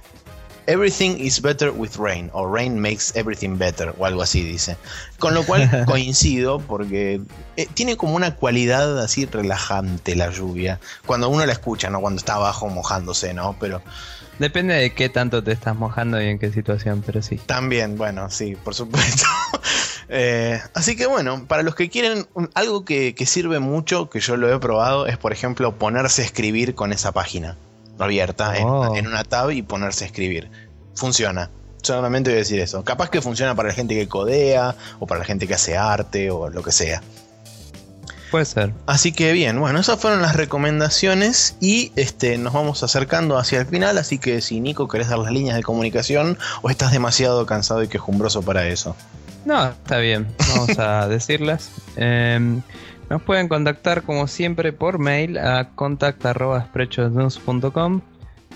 [0.67, 4.77] Everything is better with rain, o rain makes everything better, o algo así dice.
[5.17, 7.21] Con lo cual coincido porque
[7.57, 10.79] eh, tiene como una cualidad así relajante la lluvia.
[11.05, 11.99] Cuando uno la escucha, ¿no?
[11.99, 13.55] Cuando está abajo mojándose, ¿no?
[13.59, 13.81] Pero...
[14.39, 17.37] Depende de qué tanto te estás mojando y en qué situación, pero sí.
[17.45, 19.25] También, bueno, sí, por supuesto.
[20.13, 24.35] Eh, así que bueno, para los que quieren algo que, que sirve mucho, que yo
[24.35, 27.55] lo he probado, es por ejemplo ponerse a escribir con esa página
[28.03, 28.95] abierta oh.
[28.95, 30.49] en, una tab y ponerse a escribir.
[30.95, 31.49] Funciona.
[31.81, 32.83] Solamente voy a decir eso.
[32.83, 36.29] Capaz que funciona para la gente que codea o para la gente que hace arte
[36.29, 37.01] o lo que sea.
[38.31, 38.71] Puede ser.
[38.85, 43.65] Así que bien, bueno, esas fueron las recomendaciones y este, nos vamos acercando hacia el
[43.65, 47.83] final, así que si Nico querés dar las líneas de comunicación o estás demasiado cansado
[47.83, 48.95] y quejumbroso para eso.
[49.43, 51.71] No, está bien, vamos a decirlas.
[51.97, 52.61] Em,
[53.11, 57.99] nos pueden contactar como siempre por mail a contact.spreadshotnews.com.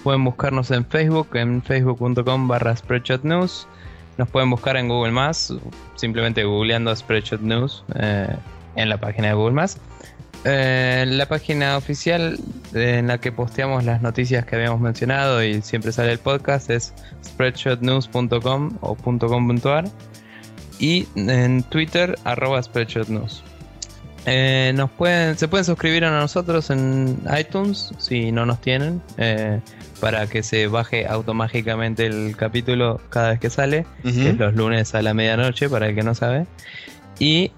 [0.02, 3.68] Pueden buscarnos en Facebook en facebook.com barra spreadshotnews.
[4.18, 5.54] Nos pueden buscar en Google Más,
[5.96, 8.34] simplemente googleando Spreadshot News eh,
[8.78, 9.78] en la página de Google Más.
[10.46, 12.40] Eh, la página oficial
[12.74, 16.94] en la que posteamos las noticias que habíamos mencionado y siempre sale el podcast es
[17.26, 19.84] spreadshotnews.com o .com.ar
[20.80, 23.44] y en Twitter arroba spreadshotnews.
[24.26, 29.60] Eh, nos pueden, se pueden suscribir a nosotros en iTunes si no nos tienen, eh,
[30.00, 34.96] para que se baje automáticamente el capítulo cada vez que sale, que es los lunes
[34.96, 36.48] a la medianoche, para el que no sabe.
[37.20, 37.52] Y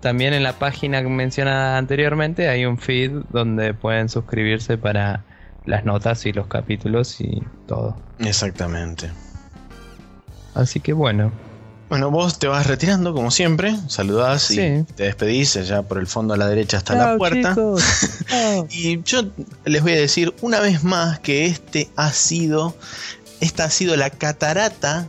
[0.00, 5.24] también en la página mencionada anteriormente hay un feed donde pueden suscribirse para
[5.66, 7.96] las notas y los capítulos y todo.
[8.18, 9.10] Exactamente.
[10.54, 11.32] Así que bueno,
[11.94, 16.34] bueno, vos te vas retirando como siempre, saludás y te despedís, ya por el fondo
[16.34, 17.54] a la derecha está la puerta.
[18.68, 19.22] y yo
[19.64, 22.74] les voy a decir una vez más que este ha sido,
[23.38, 25.06] esta ha sido la catarata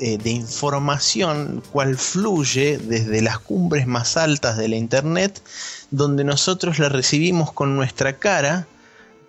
[0.00, 5.40] eh, de información cual fluye desde las cumbres más altas de la internet,
[5.90, 8.66] donde nosotros la recibimos con nuestra cara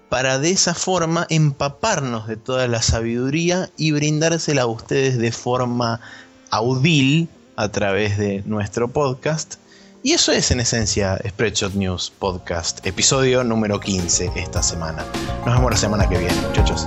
[0.09, 6.01] para de esa forma empaparnos de toda la sabiduría y brindársela a ustedes de forma
[6.49, 9.55] audil a través de nuestro podcast.
[10.01, 15.03] Y eso es en esencia Spreadshot News Podcast, episodio número 15 esta semana.
[15.45, 16.85] Nos vemos la semana que viene, muchachos.